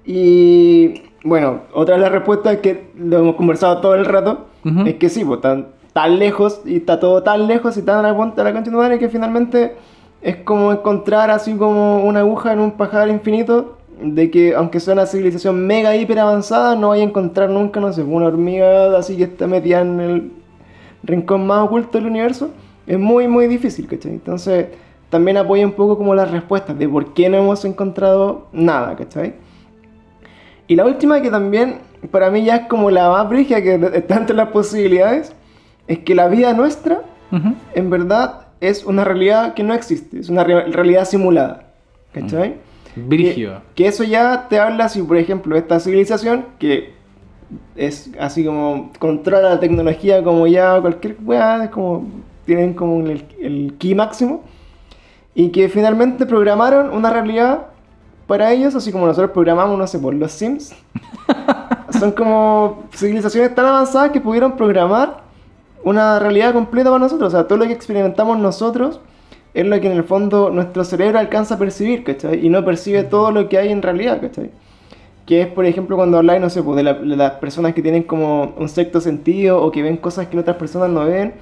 [0.07, 4.47] Y bueno, otra de las respuestas que lo hemos conversado todo el rato
[4.87, 8.03] es que sí, pues, tan- tan lejos y está todo tan lejos y tan a
[8.03, 9.75] la de la que finalmente
[10.23, 14.95] es como encontrar así como una aguja en un pajar infinito de que aunque sea
[14.95, 19.17] una civilización mega hiper avanzada no vaya a encontrar nunca, no sé, una hormiga así
[19.17, 20.33] que está metida en el
[21.03, 22.51] rincón más oculto del universo.
[22.89, 24.13] Es muy muy difícil, ¿cachai?
[24.13, 24.67] Entonces
[25.11, 29.35] también apoya un poco como las respuestas de por qué no hemos encontrado nada, ¿cachai?
[30.67, 31.77] Y la última que también
[32.11, 35.33] para mí ya es como la más brigia que está entre las posibilidades,
[35.87, 37.55] es que la vida nuestra Ujú.
[37.75, 41.65] en verdad es una realidad que no existe, es una re- realidad simulada,
[42.13, 42.57] ¿cachai?
[42.97, 43.61] Brigio.
[43.75, 46.93] Que, que eso ya te habla si, por ejemplo, esta civilización que
[47.77, 52.07] es así como controla la tecnología como ya cualquier weá, es como
[52.49, 54.43] tienen como el, el ki máximo
[55.37, 57.67] y que finalmente programaron una realidad
[58.27, 60.75] para ellos, así como nosotros programamos, no sé, por los Sims.
[61.99, 65.23] Son como civilizaciones tan avanzadas que pudieron programar
[65.85, 67.29] una realidad completa para nosotros.
[67.33, 69.01] O sea, todo lo que experimentamos nosotros
[69.55, 72.45] es lo que en el fondo nuestro cerebro alcanza a percibir, ¿cachai?
[72.45, 74.51] Y no percibe todo lo que hay en realidad, ¿cachai?
[75.25, 77.83] Que es, por ejemplo, cuando habláis, no sé, pues, de, la- de las personas que
[77.83, 81.35] tienen como un sexto sentido o que ven cosas que otras personas no ven.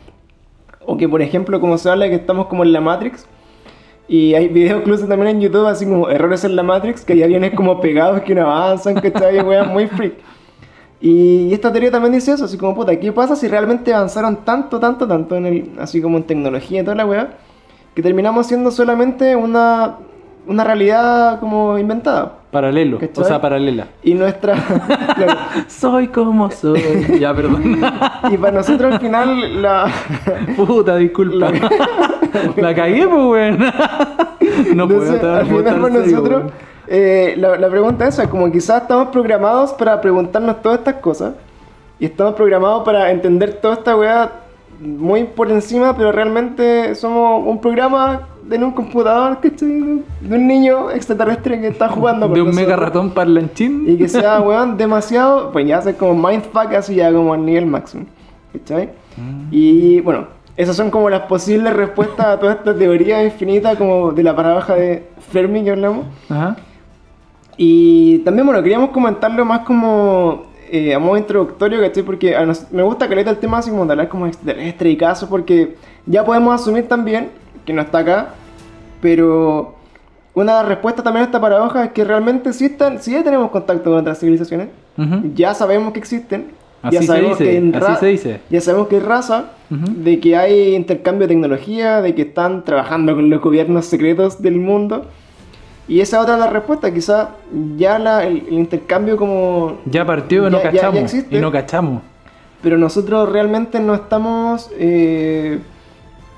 [0.86, 3.26] O que, por ejemplo, como se habla que estamos como en la Matrix.
[4.08, 7.22] Y hay videos incluso también en YouTube, así como errores en la Matrix, que hay
[7.24, 9.40] aviones como pegados que no avanzan, ¿cachai?
[9.40, 10.14] Weas muy freak.
[11.00, 14.80] Y esta teoría también dice eso, así como, puta, ¿qué pasa si realmente avanzaron tanto,
[14.80, 17.36] tanto, tanto en el, así como en tecnología y toda la wea,
[17.94, 19.96] que terminamos siendo solamente una,
[20.46, 22.38] una realidad como inventada?
[22.56, 22.98] Paralelo.
[22.98, 23.22] ¿Cachai?
[23.22, 23.88] O sea, paralela.
[24.02, 24.54] Y nuestra...
[25.14, 25.38] claro,
[25.68, 27.18] Soy como soy.
[27.20, 27.82] ya, perdón.
[28.30, 29.92] y para nosotros al final la...
[30.56, 31.52] Puta, disculpa.
[32.56, 33.58] La cagué, pues, weón.
[34.74, 36.52] No puedo Entonces, estar al final para nosotros,
[36.86, 41.34] eh, la, la pregunta esa, como quizás estamos programados para preguntarnos todas estas cosas
[41.98, 44.30] y estamos programados para entender toda esta weá
[44.80, 50.02] muy por encima, pero realmente somos un programa en un computador, ¿cachai?
[50.20, 53.84] De un niño extraterrestre que está jugando con De un mega ratón parlanchín.
[53.88, 57.66] Y que sea, weón, demasiado, pues ya hace como mindfuck así ya como al nivel
[57.66, 58.06] máximo.
[58.52, 58.90] ¿Cachai?
[59.16, 59.48] Mm.
[59.50, 64.22] Y bueno, esas son como las posibles respuestas a toda esta teoría infinita como de
[64.22, 66.06] la paradoja de Fermi que hablamos.
[66.28, 66.56] Ajá.
[67.56, 72.02] Y también, bueno, queríamos comentarlo más como eh, a modo introductorio, ¿cachai?
[72.02, 74.96] Porque a nos- me gusta caleta el tema así como de hablar como extraterrestre y
[74.96, 77.28] casos, porque ya podemos asumir también
[77.64, 78.34] que no está acá,
[79.00, 79.74] pero
[80.34, 83.90] una respuesta también a esta paradoja es que realmente sí, están, sí ya tenemos contacto
[83.90, 84.68] con otras civilizaciones,
[85.34, 86.46] ya sabemos que existen,
[86.82, 88.40] Así ya se sabemos dice, que en así ra- se dice.
[88.50, 93.14] ya sabemos que hay raza, de que hay intercambio de tecnología, de que están trabajando
[93.14, 95.06] con los gobiernos secretos del mundo.
[95.88, 97.30] Y esa otra es la respuesta, quizá
[97.76, 99.78] ya la- el, el intercambio como...
[99.86, 101.02] Ya partió y no Ya- ya- ya cachamos.
[101.02, 101.36] existe.
[101.36, 102.02] y no cachamos.
[102.62, 104.70] Pero nosotros realmente no estamos...
[104.78, 105.60] eh,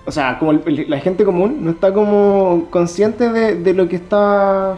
[0.05, 3.97] o sea, como el- la gente común no está como consciente de, de lo que
[3.97, 4.77] está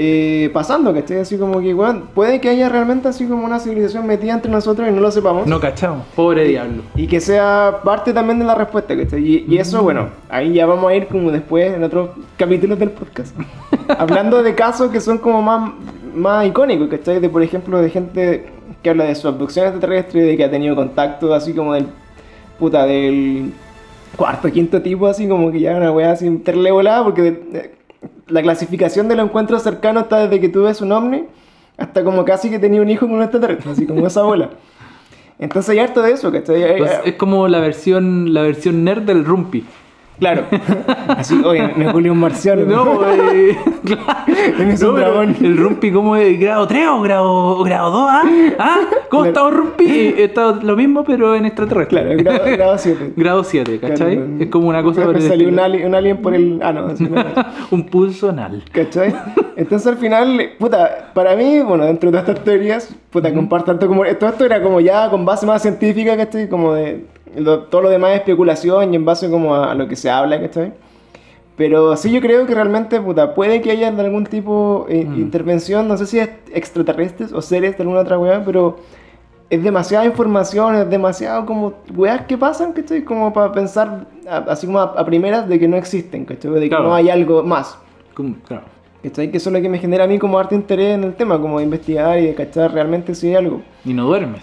[0.00, 1.18] eh, pasando, ¿cachai?
[1.18, 4.88] Así como que, bueno, puede que haya realmente así como una civilización metida entre nosotros
[4.88, 5.48] y no lo sepamos.
[5.48, 6.06] No cachamos.
[6.14, 6.82] Pobre diablo.
[6.94, 9.20] Y que sea parte también de la respuesta, ¿cachai?
[9.26, 12.90] Y, y eso, bueno, ahí ya vamos a ir como después en otros capítulos del
[12.90, 13.34] podcast.
[13.98, 15.72] Hablando de casos que son como más,
[16.14, 17.18] más icónicos, ¿cachai?
[17.18, 18.46] De, por ejemplo, de gente
[18.84, 21.86] que habla de su abducción extraterrestre, de que ha tenido contacto así como del...
[22.60, 23.52] Puta, del
[24.16, 27.77] cuarto, quinto tipo, así como que ya una weá sin terle volada, porque de- de-
[28.26, 31.24] la clasificación de los encuentros cercanos está desde que tú ves un ovni
[31.76, 34.50] hasta como casi que tenía un hijo con un extraterrestre, así como esa bola.
[35.38, 36.78] Entonces hay harto de eso, ¿cachai?
[36.78, 39.64] Pues es como la versión, la versión nerd del Rumpi.
[40.18, 40.44] Claro.
[41.08, 42.64] Así, oye, me ocurrió un marciano.
[42.64, 43.00] No,
[43.32, 44.02] eh, claro.
[44.26, 45.36] Es un No, pero dragón.
[45.40, 46.38] El Rumpi, ¿cómo es?
[46.40, 48.08] ¿Grado 3 o grado, grado 2?
[48.10, 48.22] ¿Ah?
[48.58, 48.76] ¿Ah?
[49.10, 49.26] ¿Cómo Claro.
[49.28, 50.14] está un Rumpi?
[50.18, 52.16] Está lo mismo, pero en extraterrestre.
[52.16, 53.12] Claro, grado, grado 7.
[53.16, 54.16] Grado 7, ¿cachai?
[54.16, 54.30] Claro.
[54.40, 56.60] Es como una cosa Me salió un alien, un alien por el.
[56.62, 57.24] Ah, no, así no.
[57.70, 58.64] un pulso anal.
[58.72, 59.14] ¿Cachai?
[59.56, 63.86] Entonces al final, puta, para mí, bueno, dentro de todas estas teorías, puta, comparto tanto
[63.88, 64.04] como.
[64.04, 66.48] Todo esto era como ya con base más científica, ¿cachai?
[66.48, 67.04] Como de.
[67.44, 70.40] Todo lo demás es especulación y en base como a, a lo que se habla,
[70.40, 70.72] ¿cachai?
[71.56, 75.18] Pero sí yo creo que realmente, puta, puede que haya algún tipo de Mm.
[75.20, 78.76] intervención, no sé si es extraterrestres o seres de alguna otra weá, pero
[79.50, 83.02] es demasiada información, es demasiado como weas que pasan, ¿cachai?
[83.02, 86.50] Como para pensar a- así como a, a primeras de que no existen, ¿cachai?
[86.52, 86.84] De que Claro.
[86.84, 87.76] no hay algo más.
[88.14, 88.64] Como- Claro.
[89.02, 89.30] ¿Cachai?
[89.30, 91.40] Que eso es lo que me genera a mí como harto interés en el tema,
[91.40, 93.62] como de investigar y de cachar realmente si hay algo.
[93.84, 94.42] Y no duermes.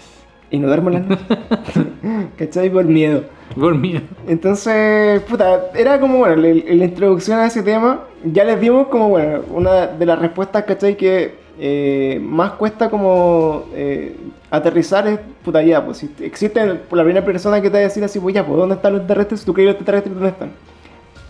[0.50, 1.26] Y no duermo en las noches.
[2.38, 2.70] ¿Cachai?
[2.70, 3.24] Por miedo.
[3.58, 4.02] Por miedo.
[4.28, 8.02] Entonces, puta, era como, bueno, la, la introducción a ese tema.
[8.24, 10.96] Ya les dimos como, bueno, una de las respuestas, ¿cachai?
[10.96, 14.14] Que eh, más cuesta como eh,
[14.50, 18.04] aterrizar es puta ya, pues si existe la primera persona que te va a decir
[18.04, 19.40] así, pues ya, pues ¿dónde están los extraterrestres?
[19.40, 20.50] Si tú crees los extraterrestres, ¿dónde están?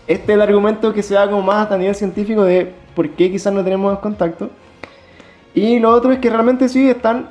[0.05, 3.31] Este es el argumento que se da como más a nivel científico de por qué
[3.31, 4.49] quizás no tenemos contacto.
[5.53, 7.29] Y lo otro es que realmente sí están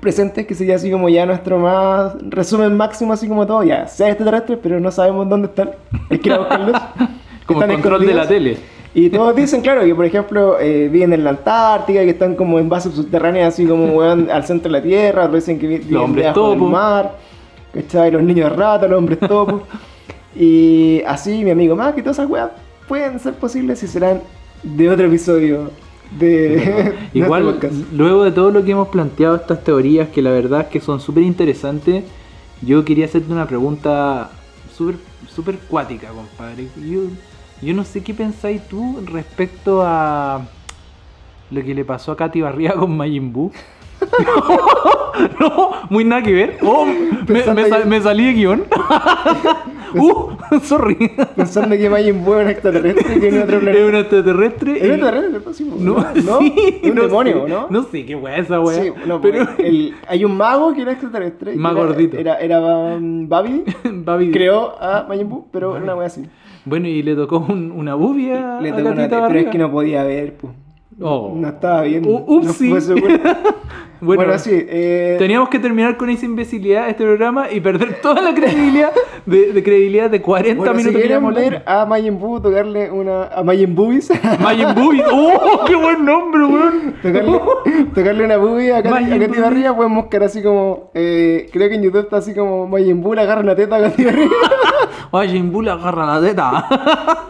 [0.00, 4.08] presentes, que sería así como ya nuestro más resumen máximo, así como todo, ya, sea
[4.08, 5.70] extraterrestres, pero no sabemos dónde están.
[6.10, 6.80] Hay que ir a buscarlos.
[7.46, 8.56] Como el Están control de la tele.
[8.94, 12.58] Y todos dicen, claro, que por ejemplo eh, viven en la Antártica, que están como
[12.60, 15.78] en bases subterráneas, así como weón, al centro de la Tierra, otros dicen que vi-
[15.78, 17.16] viven hombres debajo del mar,
[17.74, 18.10] ¿cachai?
[18.12, 19.62] Los niños ratas, los hombres topos.
[20.36, 22.50] y así, mi amigo, más que todas esas weas
[22.86, 24.20] pueden ser posibles si serán
[24.62, 25.70] de otro episodio
[26.18, 27.58] de Igual,
[27.92, 31.00] luego de todo lo que hemos planteado, estas teorías que la verdad es que son
[31.00, 32.04] súper interesantes,
[32.60, 34.30] yo quería hacerte una pregunta
[34.76, 34.96] súper
[35.34, 36.68] súper cuática, compadre.
[36.76, 37.00] Yo,
[37.60, 40.42] yo no sé qué pensáis tú respecto a
[41.50, 43.52] lo que le pasó a Katy Barriga con Majin Buu.
[45.40, 46.58] no, muy nada que ver.
[46.62, 48.64] Oh, me, me sal- me salí de guion.
[50.00, 50.96] Uh, sorry.
[51.36, 54.76] Pensando que Majin Buu es un extraterrestre que viene de otro es un extraterrestre.
[54.78, 55.40] ¿Es un extraterrestre?
[55.46, 55.52] ¿no?
[55.54, 56.38] Sí, No, ¿no?
[56.40, 57.66] sí, Es un no demonio, sé, ¿no?
[57.70, 58.82] No sé qué wea esa wea.
[58.82, 61.54] Sí, no, pero pero el- hay un mago que era extraterrestre.
[61.54, 62.16] Era- gordito.
[62.16, 63.28] Era, era um.
[63.28, 63.64] Babi-
[64.32, 66.22] creó a Majin Buu, pero era una wea así.
[66.64, 69.58] Bueno, y le tocó un- una bubia Le a tocó una- Catita pero es que
[69.58, 70.52] no podía ver, pues.
[71.00, 71.32] Oh.
[71.36, 72.04] No estaba bien.
[72.06, 72.70] U- upsi.
[72.70, 73.20] No fue.
[74.04, 74.50] Bueno, bueno, sí.
[74.52, 78.90] Eh, Teníamos que terminar con esa imbecilidad este programa y perder toda la credibilidad
[79.26, 82.90] de, de credibilidad de 40 bueno, si minutos que quieren ver a Majin Buu tocarle
[82.90, 83.24] una...
[83.28, 84.10] A Majin Buis.
[84.40, 84.92] Majin Buu.
[85.12, 86.94] ¡Oh, qué buen nombre, weón!
[87.00, 87.40] tocarle,
[87.94, 89.40] tocarle una bubi a Katy, Majin a Katy.
[89.40, 90.90] Barriga pueden buscar así como...
[90.94, 93.82] Eh, creo que en YouTube está así como Majin Buu le agarra una teta a
[93.82, 94.30] Katy Barriga.
[95.12, 97.28] Majin Buu le agarra la teta.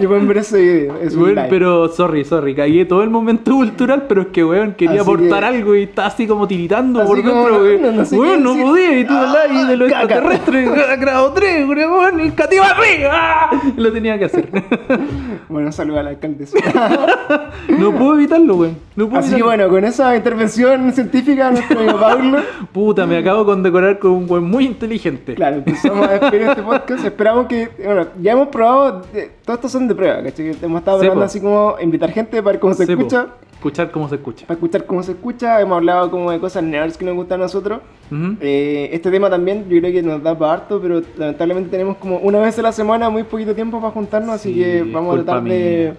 [0.00, 0.96] y pueden ver ese video.
[1.00, 1.46] Es live.
[1.48, 5.40] pero, sorry, sorry, cagué todo el momento cultural, pero es que, weón, quería Así aportar
[5.40, 7.96] que- algo y está así como tiritando Así por como, dentro, no, weón.
[8.42, 10.70] no, sé podía, y tú Ah, hablas de los extraterrestres,
[11.00, 13.10] grado 3, weón, y Katy Barriga.
[13.12, 13.50] ¡Ah!
[13.76, 14.48] Lo tenía que hacer.
[15.48, 16.58] Bueno, saluda al alcaldesa.
[17.68, 18.68] no puedo evitarlo.
[18.96, 22.38] No puedo Así que bueno, con esa intervención científica, nuestro amigo Pablo,
[22.70, 25.34] Puta, me acabo de condecorar con un weón muy inteligente.
[25.34, 27.02] claro, empezamos a despedir este podcast.
[27.04, 30.54] Esperamos que, bueno, ya hemos probado, eh, todos estos son de prueba, ¿cachai?
[30.60, 31.20] Hemos estado po.
[31.22, 33.28] así como invitar gente para ver cómo se escucha,
[33.58, 34.46] Escuchar cómo se escucha.
[34.46, 35.60] para escuchar cómo se escucha.
[35.60, 37.80] Hemos hablado como de cosas nerds que nos gustan a nosotros.
[38.08, 38.36] Ujú.
[38.40, 42.18] Eh, este tema también yo creo que nos da para harto, pero lamentablemente tenemos como
[42.18, 45.24] una vez a la semana muy poquito tiempo para juntarnos, así Sí, que vamos a
[45.24, 45.94] tratar de,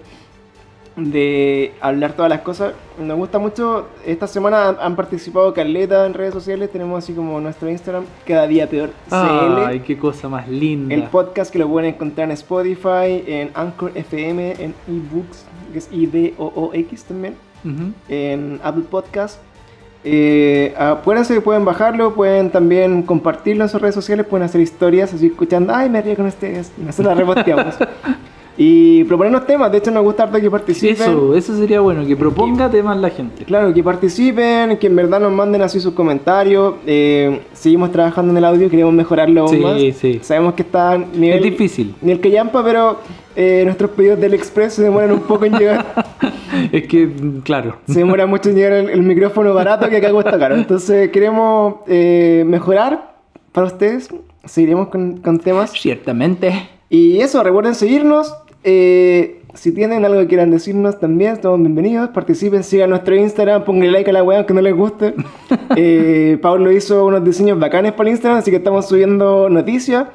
[0.96, 2.72] de hablar todas las cosas.
[2.98, 7.68] Nos gusta mucho, esta semana han, participado Carleta en redes sociales, tenemos así como nuestro
[7.68, 9.84] Instagram, cada día peor Ay, CL.
[9.84, 10.94] qué cosa más linda.
[10.94, 15.44] El podcast que lo pueden encontrar en Spotify, en Anchor FM, en eBooks,
[15.74, 17.34] que es I-D-O-O-X también
[18.08, 19.40] En Apple Podcast.
[20.02, 25.12] Eh, acuérdense que pueden bajarlo, pueden también compartirlo en sus redes sociales, pueden hacer historias
[25.12, 27.74] así escuchando, ay, me río con ustedes, nosotros las reposteamos.
[28.56, 30.94] y proponernos temas, de hecho nos gusta harto que participen.
[30.94, 33.44] Eso, eso sería bueno, que proponga temas la gente.
[33.44, 36.76] Claro, que participen, que en verdad nos manden así sus comentarios.
[36.86, 39.76] Eh, seguimos trabajando en el audio, queremos mejorarlo aún Sí, más.
[39.96, 40.18] sí.
[40.22, 41.94] Sabemos que está nivel, Es difícil.
[42.00, 43.00] Ni que llampa, pero
[43.36, 45.84] eh, nuestros pedidos del Express se demoran un poco en llegar.
[46.72, 47.08] Es que,
[47.42, 47.78] claro.
[47.86, 50.56] Se demora mucho en llegar el, el micrófono barato que acá cuesta caro.
[50.56, 53.14] Entonces queremos eh, mejorar
[53.52, 54.08] para ustedes.
[54.44, 55.72] Seguiremos con, con temas.
[55.72, 56.68] Ciertamente.
[56.88, 58.34] Y eso, recuerden seguirnos.
[58.64, 62.10] Eh, si tienen algo que quieran decirnos también, estamos bienvenidos.
[62.10, 65.14] Participen, sigan nuestro Instagram, pongan like a la weá aunque no les guste.
[65.76, 70.08] Eh, Pablo hizo unos diseños bacanes para el Instagram, así que estamos subiendo noticias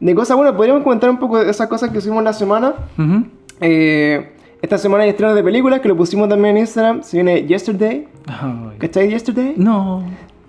[0.00, 0.36] de cosas.
[0.36, 2.74] Bueno, podríamos comentar un poco de esas cosas que hicimos la semana.
[2.98, 3.24] Ujú.
[3.60, 4.32] Eh,
[4.62, 7.02] esta semana hay estrenos de películas que lo pusimos también en Instagram.
[7.02, 8.08] Se viene Yesterday.
[8.26, 8.78] Ay.
[8.78, 9.54] ¿Cachai Yesterday?
[9.56, 10.02] No.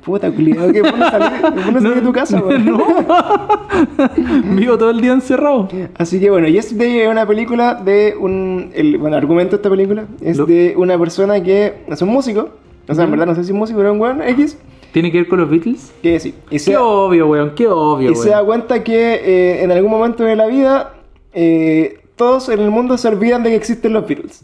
[0.04, 1.42] Puta, culiado, que salir,
[1.74, 2.66] salir de tu casa, weón.
[4.56, 5.68] Vivo todo el día encerrado.
[5.98, 8.72] Así que bueno, Yesterday es una película de un...
[8.74, 12.50] El, bueno, el argumento de esta película es de una persona que es un músico.
[12.88, 14.58] O sea, en verdad no sé si es músico, pero es un weón X.
[14.94, 15.94] ¿Tiene que ver con los Beatles?
[16.02, 16.34] Que sí.
[16.50, 19.92] Y se, Qué obvio, weón, qué obvio, y se da cuenta que eh, en algún
[19.92, 20.94] momento de la vida
[21.34, 24.44] eh, todos en el mundo se olvidan de que existen los Beatles.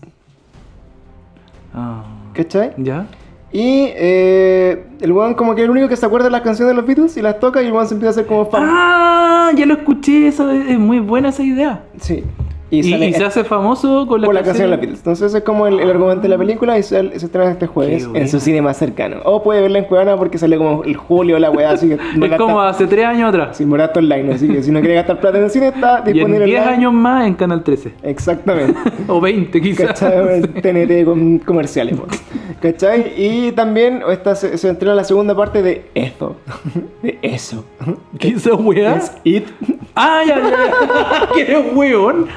[1.73, 2.03] Ah.
[2.33, 2.73] ¿Cachai?
[2.77, 3.07] ¿Ya?
[3.51, 6.71] Y eh, el weón como que es el único que se acuerda de las canciones
[6.71, 8.63] de los Beatles y las toca y el weón se empieza a hacer como fan.
[8.65, 11.83] Ah, ya lo escuché, eso es es muy buena esa idea.
[11.99, 12.23] Sí.
[12.77, 14.99] Y, sale- y se hace famoso con la, por la canción de los Beatles.
[14.99, 18.07] Entonces es como el, el argumento de la película y se, se estrena este jueves
[18.13, 19.17] en su cine más cercano.
[19.25, 22.25] O puede verla en Cuevana porque sale como el julio la weá, así que no
[22.25, 23.57] Es gasta- como hace tres años atrás.
[23.57, 26.09] sin morato online, así que si no quiere gastar plata en el cine está Y
[26.09, 26.75] en disponible 10 online.
[26.77, 27.93] años más en Canal 13.
[28.03, 28.79] Exactamente.
[29.07, 29.87] O 20 quizás.
[29.99, 30.41] ¿Cachai?
[30.41, 31.97] TNT con comerciales.
[31.97, 32.05] po.
[32.61, 33.13] ¿Cachai?
[33.17, 36.37] Y también esta se, se entrena la segunda parte de Eso.
[37.01, 37.65] De eso.
[38.17, 38.95] ¿Qué es esa weá?
[38.95, 39.45] Es It.
[39.95, 41.27] Ah, ya, ya, ya.
[41.35, 42.27] ¿Qué eres weón?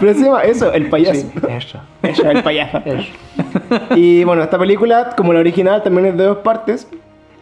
[0.00, 1.26] Pero llama eso, el payaso.
[1.48, 1.78] Eso.
[2.02, 2.78] Eso, el payaso.
[2.84, 3.08] Eso.
[3.96, 6.88] Y bueno, esta película, como la original, también es de dos partes.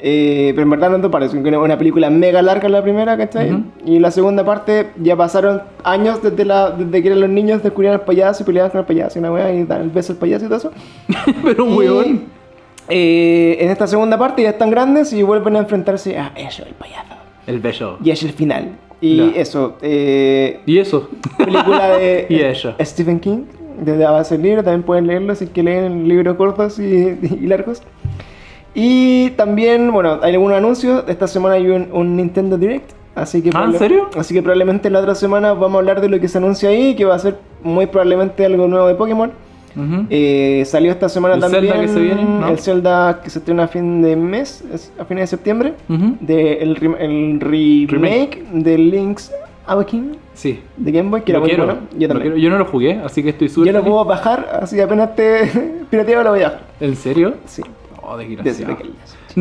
[0.01, 3.53] eh, pero en verdad no partes, sino que una película mega larga la primera, ¿cachai?
[3.53, 3.63] Ujú.
[3.85, 7.99] Y la segunda parte ya pasaron años desde, la, desde que eran los niños, descubrieron
[8.01, 10.19] al payaso y peleaban con el payaso y una weá y dan el beso al
[10.19, 10.73] payaso y todo eso.
[11.43, 12.25] Pero Y, weón.
[12.89, 16.75] eh, en esta segunda parte ya están grandes y vuelven a enfrentarse a eso, el
[16.75, 17.15] payaso.
[17.47, 17.99] El beso.
[18.05, 18.73] Y es el final.
[19.01, 19.41] Y Ya.
[19.41, 21.09] eso, eh, ¿Y eso?
[21.37, 22.75] película de Y eso.
[22.81, 23.45] Stephen King,
[23.81, 26.83] desde a base del libro, también pueden leerlo si que leen libros cortos y,
[27.41, 27.83] y largos.
[28.75, 33.51] Y también, bueno, hay algún anuncio, esta semana hay un, un Nintendo Direct, así que...
[33.55, 34.09] Ah, ¿en serio?
[34.17, 36.95] Así que probablemente la otra semana vamos a hablar de lo que se anuncia ahí,
[36.95, 39.33] que va a ser muy probablemente algo nuevo de Pokémon.
[40.11, 42.49] Eh, salió esta semana ¿El también Zelda que se viene, no?
[42.49, 46.55] el Zelda que se estrena a fin de mes, es- a fines de septiembre, de
[46.59, 48.45] el, el remake, Remake.
[48.53, 49.31] de Link's
[49.67, 50.61] Awakening Sí.
[50.77, 51.65] de Game Boy, que era Lo muy quiero.
[51.67, 51.81] bueno.
[51.99, 52.37] Yo Lo quiero.
[52.37, 53.91] Yo no lo jugué, así que estoy súper Yo lo feliz.
[53.93, 55.51] puedo bajar, así apenas te
[55.91, 56.61] pirateado lo voy a bajar.
[56.81, 57.35] ¿En serio?
[57.47, 57.63] Sí,
[58.11, 58.77] Oh, desde desgraciado.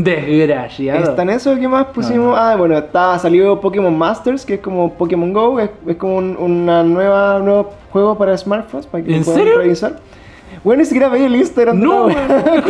[0.03, 1.09] Desgraciado.
[1.09, 2.37] Está en eso, ¿qué más pusimos?
[2.37, 6.37] Ah, bueno, está, salió Pokémon Masters, que es como Pokémon Go, es, es como un
[6.37, 9.57] una nueva, nuevo juego para smartphones, para que lo ¿En puedan serio?
[9.57, 9.99] revisar.
[10.63, 12.09] Bueno, ni siquiera veía el Instagram No,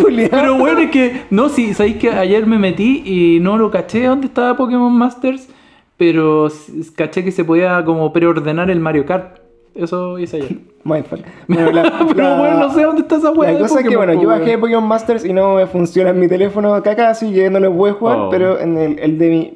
[0.01, 0.29] Julián.
[0.31, 1.21] Pero bueno, es que.
[1.29, 5.49] No, sí, sabéis que ayer me metí y no lo caché dónde estaba Pokémon Masters.
[5.97, 6.47] Pero
[6.95, 9.39] caché que se podía como preordenar el Mario Kart.
[9.77, 10.57] Eso hice ayer.
[10.83, 11.19] Mindfuck.
[11.47, 11.83] Bueno, la-
[12.15, 13.51] pero la- bueno, no sé dónde está esa weá.
[13.53, 14.57] La cosa es que, Pokémon, bueno, yo po, bajé.
[14.57, 17.91] Pokémon Masters y no me funciona en mi teléfono caca, así que no lo pude
[17.93, 18.29] jugar, Oh.
[18.29, 19.53] pero en el, el de mi...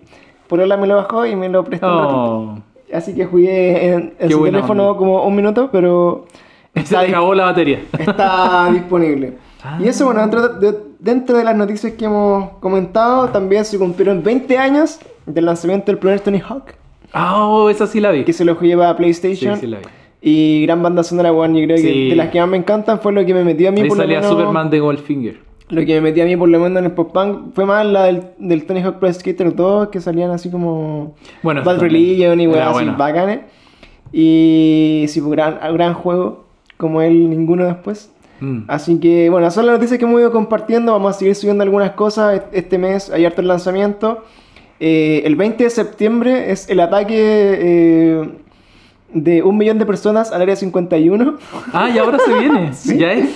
[0.48, 2.18] Polola me lo bajó y me lo prestó un ratito.
[2.20, 2.58] Oh.
[2.94, 4.98] Así que jugué en, en su teléfono onda.
[5.00, 6.26] como un minuto, pero
[6.84, 7.80] Se acabó la batería.
[7.98, 9.34] está disponible.
[9.64, 9.78] Ah.
[9.82, 14.22] Y eso, bueno, dentro de, dentro de las noticias que hemos comentado, también se cumplieron
[14.24, 16.74] 20 años del lanzamiento del primer Tony Hawk,
[17.14, 18.24] Ah, oh, esa sí la vi.
[18.26, 19.56] que se lo lleva a PlayStation.
[19.56, 19.86] Sí, sí la vi.
[20.22, 23.12] Y gran banda sonora, bueno, yo creo que de las que más me encantan fue
[23.12, 25.40] lo que me metió a mí Ahí por lo salía menos- Superman de Goldfinger.
[25.70, 27.86] Lo que me metí a mí por lo menos en el pop punk fue más
[27.86, 31.80] la del, del Tony Hawk Pro Skater 2, que salían así como Bueno, Bad.
[31.80, 32.96] Religion y weas así bueno.
[32.98, 33.40] bacanes.
[34.12, 36.46] Y sí, pues gran, gran juego,
[36.78, 38.12] como él, ninguno después.
[38.42, 38.64] Mm.
[38.68, 40.92] Así que bueno, esas son las noticias que hemos ido compartiendo.
[40.92, 42.36] Vamos a seguir subiendo algunas cosas.
[42.36, 44.24] Est- Este mes hay harto el lanzamiento.
[44.80, 48.30] Eh, el 20 de septiembre es el ataque eh,
[49.14, 51.38] de un millón de personas al área 51.
[51.74, 52.72] Ah, y ahora se viene.
[52.74, 52.98] Sí.
[52.98, 53.30] Ya es.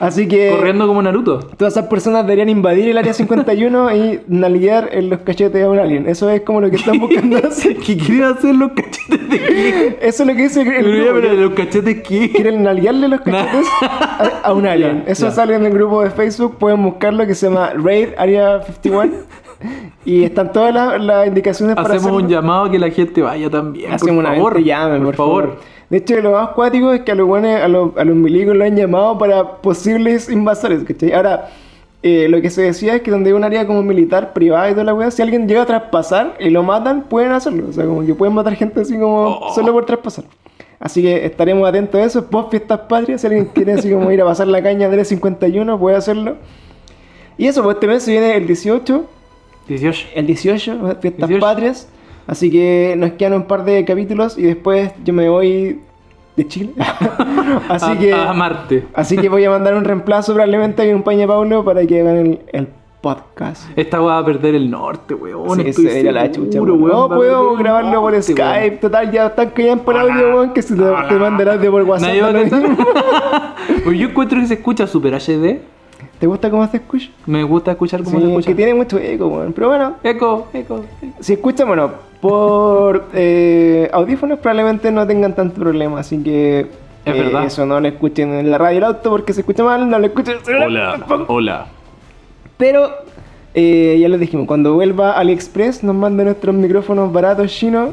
[0.00, 1.38] Así que Corriendo como Naruto.
[1.56, 5.78] todas esas personas deberían invadir el área 51 y nalguear en los cachetes a un
[5.78, 6.08] alien.
[6.08, 7.76] Eso es como lo que están buscando hacer.
[7.76, 9.98] ¿Qué quieren hacer los cachetes de qué?
[10.02, 11.20] Eso es lo que dice el Pero grupo.
[11.20, 12.30] pero los cachetes qué?
[12.32, 15.04] Quieren nalguearle los cachetes a, a un alien.
[15.06, 15.32] Ya, Eso ya.
[15.32, 16.58] sale en el grupo de Facebook.
[16.58, 19.12] Pueden buscarlo que se llama Raid Area 51.
[20.04, 22.28] Y están todas las, las indicaciones para Hacemos un hacerlo.
[22.28, 23.92] llamado a que la gente vaya también.
[23.92, 24.60] Hacemos por una favor.
[24.60, 25.56] y llamen, por, favor.
[25.90, 28.56] De hecho, lo más cuático es que a los buenos, a los, a los milicos
[28.56, 31.12] lo han llamado para posibles invasores, ¿cachai?
[31.12, 31.50] Ahora,
[32.02, 34.72] eh, lo que se decía es que donde hay un área como militar privada y
[34.72, 37.66] toda la weá, si alguien llega a traspasar y lo matan, pueden hacerlo.
[37.68, 39.54] O sea, como que pueden matar gente así como Oh.
[39.54, 40.24] solo por traspasar.
[40.80, 42.26] Así que estaremos atentos a eso.
[42.26, 45.78] Post fiestas patrias, si alguien quiere así como ir a pasar la caña del 51,
[45.78, 46.36] puede hacerlo.
[47.38, 49.04] Y eso, pues este mes se viene el 18
[49.72, 50.08] 18.
[50.14, 51.40] el 18, fiestas 18.
[51.40, 51.88] patrias.
[52.26, 55.80] Así que nos quedan un par de capítulos y después yo me voy
[56.36, 56.70] de Chile.
[57.68, 58.86] así a, que a Marte.
[58.94, 62.16] así que voy a mandar un reemplazo probablemente a mi compañía Paulo para que hagan
[62.16, 62.68] el, el
[63.00, 63.64] podcast.
[63.76, 65.60] Esta va a perder el norte, weón.
[65.60, 66.90] Sí, Estoy se irá la chucha, seguro, weón.
[66.94, 68.40] weón, No puedo grabarlo por Skype.
[68.40, 68.78] weón.
[68.78, 72.08] Total, ya están que por audio, weón, que se te, te mandarás de por WhatsApp.
[72.08, 73.54] Nadie va a.
[73.84, 75.58] Pues yo encuentro que se escucha super HD.
[76.18, 77.08] ¿Te gusta cómo se escucha?
[77.26, 78.46] Me gusta escuchar cómo Sí, se es escucha.
[78.48, 79.52] que tiene mucho eco, weón.
[79.52, 80.84] Pero bueno, Eco, eco.
[81.02, 81.12] eco.
[81.20, 81.90] Si escuchan, bueno,
[82.20, 86.60] por eh, audífonos probablemente no tengan tanto problema, así que
[87.04, 87.44] Es eh, verdad.
[87.44, 90.06] eso no lo escuchen en la radio del auto porque se escucha mal, no lo
[90.06, 91.34] escuchen en el celular Hola, tampoco.
[91.34, 91.66] hola.
[92.56, 92.90] Pero
[93.54, 97.90] eh, ya les dijimos, cuando vuelva AliExpress nos manda nuestros micrófonos baratos chinos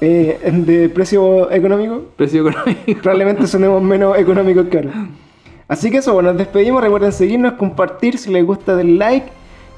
[0.00, 2.02] eh, de precio económico.
[2.16, 2.80] Precio económico.
[3.02, 4.90] Probablemente sonemos menos económicos que ahora.
[5.68, 6.82] Así que eso, bueno, nos despedimos.
[6.82, 9.28] Recuerden seguirnos, compartir si les gusta, den like.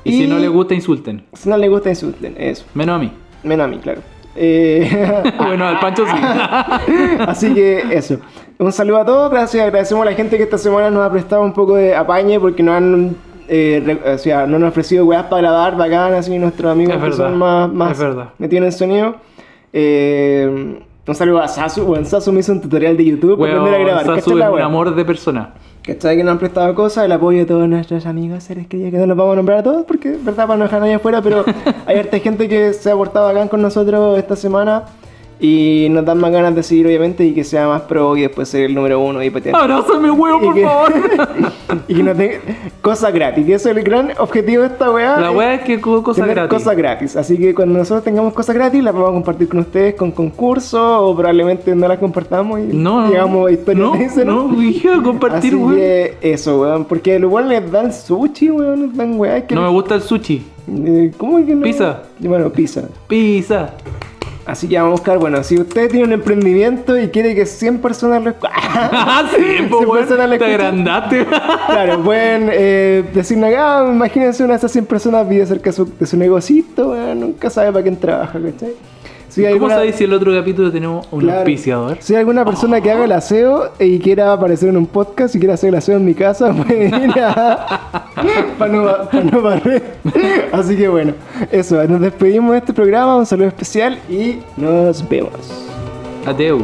[0.04, 1.24] Y, si no les gusta, insulten.
[1.32, 2.34] Si no les gusta, insulten.
[2.38, 2.64] Eso.
[2.74, 3.12] Menos a mí.
[3.42, 4.00] Menos a mí, claro.
[4.36, 6.16] Eh, bueno, al Pancho sí.
[7.26, 8.18] Así que eso.
[8.58, 9.30] Un saludo a todos.
[9.30, 9.62] Gracias.
[9.64, 12.62] Agradecemos a la gente que esta semana nos ha prestado un poco de apañe porque
[12.62, 13.16] nos han.
[13.48, 17.00] eh, o sea, no nos han ofrecido weas para grabar bacán, así nuestros amigos Es
[17.00, 18.28] que verdad, son más, más es verdad.
[18.38, 19.16] metidos en el sonido.
[19.72, 21.84] Eh, un saludo a Sasu.
[21.84, 24.04] Bueno, Sasu me hizo un tutorial de YouTube para aprender a grabar.
[24.06, 25.54] Sasu ¿Cachai es un amor de persona.
[25.82, 26.16] ¿Cachai?
[26.16, 29.06] Que nos han prestado cosas, el apoyo de todos nuestros amigos, seres queridos, que no
[29.06, 31.44] los vamos a nombrar a todos porque, verdad, para no dejar a nadie afuera, pero
[31.86, 34.84] hay harta gente que se ha portado acá con nosotros esta semana
[35.40, 38.48] y nos dan más ganas de seguir, obviamente, y que sea más pro y después
[38.48, 39.56] ser el número uno y patear.
[39.56, 40.92] Abrázame, Y por que- favor.
[41.88, 42.32] y que nos den
[42.82, 45.18] cosas gratis, que eso es el gran objetivo de esta weá.
[45.18, 46.50] La es weá es que co- cosas gratis.
[46.50, 47.16] cosas gratis.
[47.16, 50.80] Así que cuando nosotros tengamos cosas gratis, las vamos a compartir con ustedes con concursos
[50.80, 53.08] o probablemente no las compartamos y No, no.
[53.08, 53.80] llegamos a historias
[54.16, 54.48] no, de ¿no?
[54.48, 55.76] no, dije compartir, Así weón.
[55.76, 56.84] que eso, weón.
[56.84, 58.82] Porque weones les dan sushi, weón.
[58.88, 59.46] Les dan weá.
[59.46, 60.42] Que No me gusta el sushi.
[60.68, 61.62] eh, ¿Cómo que no?
[61.62, 62.02] Pizza.
[62.18, 62.82] Bueno, pizza.
[63.08, 63.70] Pizza.
[64.50, 67.78] Así que vamos a buscar, bueno, si usted tiene un emprendimiento y quiere que 100
[67.78, 68.50] personas lo escuchen.
[68.62, 70.06] Ah, sí, pues, weón.
[70.06, 71.26] personas Te agrandaste.
[71.66, 75.92] Claro, pueden eh, decirnos acá, imagínense una de esas 100 personas vive cerca de su,
[75.98, 78.74] de su negocito, nunca sabe para quién trabaja, ¿cachai?
[79.30, 81.38] Si ¿Cómo alguna- sabéis si el otro capítulo tenemos un Claro.
[81.38, 81.96] auspiciador?
[82.00, 85.38] Si hay alguna persona que haga el aseo y quiera aparecer en un podcast y
[85.38, 88.02] quiera hacer el aseo en mi casa, puede ir a...
[88.58, 89.82] para no, pa' no barrer.
[90.52, 91.12] Así que bueno,
[91.50, 95.30] eso, nos despedimos de este programa, un saludo especial y nos vemos.
[96.26, 96.58] Adeu.